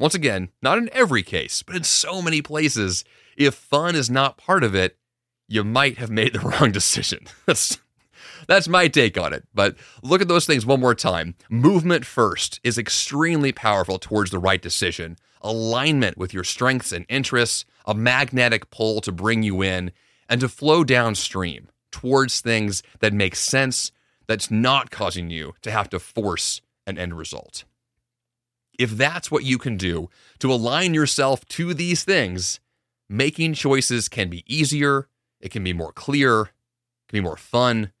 Once 0.00 0.14
again, 0.14 0.48
not 0.62 0.78
in 0.78 0.90
every 0.92 1.22
case, 1.22 1.62
but 1.62 1.76
in 1.76 1.84
so 1.84 2.20
many 2.20 2.42
places, 2.42 3.04
if 3.36 3.54
fun 3.54 3.94
is 3.94 4.10
not 4.10 4.36
part 4.36 4.64
of 4.64 4.74
it, 4.74 4.96
you 5.48 5.62
might 5.62 5.98
have 5.98 6.10
made 6.10 6.32
the 6.32 6.40
wrong 6.60 6.72
decision. 6.72 7.26
That's 7.46 7.78
that's 8.46 8.68
my 8.68 8.88
take 8.88 9.18
on 9.18 9.32
it. 9.32 9.44
But 9.54 9.76
look 10.02 10.20
at 10.20 10.28
those 10.28 10.46
things 10.46 10.66
one 10.66 10.80
more 10.80 10.94
time. 10.94 11.34
Movement 11.48 12.04
first 12.04 12.60
is 12.62 12.78
extremely 12.78 13.52
powerful 13.52 13.98
towards 13.98 14.30
the 14.30 14.38
right 14.38 14.60
decision. 14.60 15.16
Alignment 15.42 16.16
with 16.16 16.32
your 16.32 16.44
strengths 16.44 16.92
and 16.92 17.04
interests, 17.08 17.64
a 17.86 17.94
magnetic 17.94 18.70
pull 18.70 19.00
to 19.00 19.12
bring 19.12 19.42
you 19.42 19.62
in, 19.62 19.92
and 20.28 20.40
to 20.40 20.48
flow 20.48 20.84
downstream 20.84 21.68
towards 21.90 22.40
things 22.40 22.82
that 23.00 23.12
make 23.12 23.36
sense, 23.36 23.92
that's 24.26 24.50
not 24.50 24.90
causing 24.90 25.30
you 25.30 25.54
to 25.62 25.70
have 25.70 25.90
to 25.90 25.98
force 25.98 26.60
an 26.86 26.98
end 26.98 27.16
result. 27.16 27.64
If 28.78 28.92
that's 28.92 29.30
what 29.30 29.44
you 29.44 29.58
can 29.58 29.76
do 29.76 30.08
to 30.38 30.52
align 30.52 30.94
yourself 30.94 31.46
to 31.48 31.74
these 31.74 32.04
things, 32.04 32.60
making 33.08 33.54
choices 33.54 34.08
can 34.08 34.30
be 34.30 34.42
easier, 34.46 35.08
it 35.40 35.50
can 35.50 35.62
be 35.62 35.72
more 35.72 35.92
clear, 35.92 36.42
it 36.42 37.08
can 37.08 37.18
be 37.18 37.20
more 37.20 37.36
fun, 37.36 37.92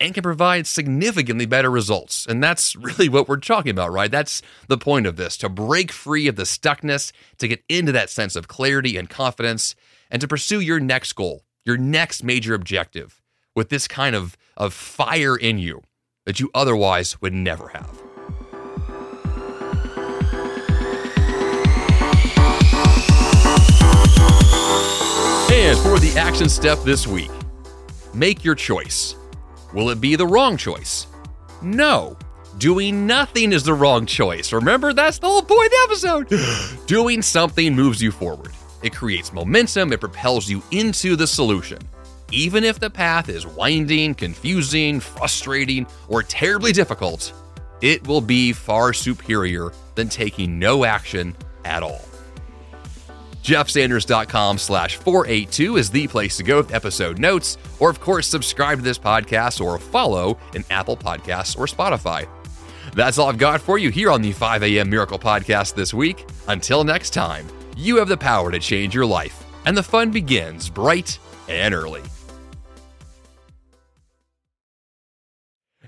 and 0.00 0.14
can 0.14 0.22
provide 0.22 0.66
significantly 0.66 1.46
better 1.46 1.70
results. 1.70 2.26
And 2.26 2.42
that's 2.42 2.74
really 2.76 3.08
what 3.08 3.28
we're 3.28 3.36
talking 3.36 3.70
about, 3.70 3.92
right? 3.92 4.10
That's 4.10 4.42
the 4.68 4.78
point 4.78 5.06
of 5.06 5.16
this 5.16 5.36
to 5.38 5.48
break 5.48 5.92
free 5.92 6.26
of 6.28 6.36
the 6.36 6.42
stuckness, 6.44 7.12
to 7.38 7.48
get 7.48 7.62
into 7.68 7.92
that 7.92 8.10
sense 8.10 8.36
of 8.36 8.48
clarity 8.48 8.96
and 8.96 9.08
confidence, 9.08 9.74
and 10.10 10.20
to 10.20 10.28
pursue 10.28 10.60
your 10.60 10.80
next 10.80 11.12
goal, 11.14 11.44
your 11.64 11.76
next 11.76 12.22
major 12.22 12.54
objective 12.54 13.20
with 13.54 13.68
this 13.68 13.86
kind 13.88 14.16
of, 14.16 14.36
of 14.56 14.74
fire 14.74 15.36
in 15.36 15.58
you 15.58 15.82
that 16.26 16.40
you 16.40 16.50
otherwise 16.54 17.20
would 17.20 17.34
never 17.34 17.68
have. 17.68 18.02
And 25.52 25.78
for 25.78 25.98
the 25.98 26.14
action 26.16 26.48
step 26.48 26.78
this 26.82 27.06
week, 27.06 27.30
make 28.12 28.44
your 28.44 28.54
choice. 28.54 29.16
Will 29.74 29.90
it 29.90 30.00
be 30.00 30.14
the 30.14 30.26
wrong 30.26 30.56
choice? 30.56 31.08
No. 31.60 32.16
Doing 32.58 33.08
nothing 33.08 33.52
is 33.52 33.64
the 33.64 33.74
wrong 33.74 34.06
choice. 34.06 34.52
Remember, 34.52 34.92
that's 34.92 35.18
the 35.18 35.26
whole 35.26 35.42
point 35.42 35.66
of 35.66 35.70
the 35.72 36.28
episode. 36.30 36.86
Doing 36.86 37.20
something 37.20 37.74
moves 37.74 38.00
you 38.00 38.12
forward. 38.12 38.52
It 38.84 38.94
creates 38.94 39.32
momentum, 39.32 39.92
it 39.92 39.98
propels 39.98 40.48
you 40.48 40.62
into 40.70 41.16
the 41.16 41.26
solution. 41.26 41.78
Even 42.30 42.62
if 42.62 42.78
the 42.78 42.88
path 42.88 43.28
is 43.28 43.48
winding, 43.48 44.14
confusing, 44.14 45.00
frustrating, 45.00 45.88
or 46.06 46.22
terribly 46.22 46.70
difficult, 46.70 47.32
it 47.80 48.06
will 48.06 48.20
be 48.20 48.52
far 48.52 48.92
superior 48.92 49.72
than 49.96 50.08
taking 50.08 50.56
no 50.56 50.84
action 50.84 51.34
at 51.64 51.82
all. 51.82 52.04
JeffSanders.com 53.44 54.56
slash 54.56 54.96
482 54.96 55.76
is 55.76 55.90
the 55.90 56.08
place 56.08 56.38
to 56.38 56.42
go 56.42 56.56
with 56.56 56.72
episode 56.72 57.18
notes, 57.18 57.58
or 57.78 57.90
of 57.90 58.00
course, 58.00 58.26
subscribe 58.26 58.78
to 58.78 58.84
this 58.84 58.98
podcast 58.98 59.62
or 59.62 59.78
follow 59.78 60.38
in 60.54 60.64
Apple 60.70 60.96
Podcasts 60.96 61.56
or 61.56 61.66
Spotify. 61.66 62.26
That's 62.94 63.18
all 63.18 63.28
I've 63.28 63.36
got 63.36 63.60
for 63.60 63.76
you 63.76 63.90
here 63.90 64.10
on 64.10 64.22
the 64.22 64.32
5 64.32 64.62
a.m. 64.62 64.88
Miracle 64.88 65.18
Podcast 65.18 65.74
this 65.74 65.92
week. 65.92 66.26
Until 66.48 66.84
next 66.84 67.10
time, 67.10 67.46
you 67.76 67.96
have 67.96 68.08
the 68.08 68.16
power 68.16 68.50
to 68.50 68.58
change 68.58 68.94
your 68.94 69.06
life, 69.06 69.44
and 69.66 69.76
the 69.76 69.82
fun 69.82 70.10
begins 70.10 70.70
bright 70.70 71.18
and 71.46 71.74
early. 71.74 72.02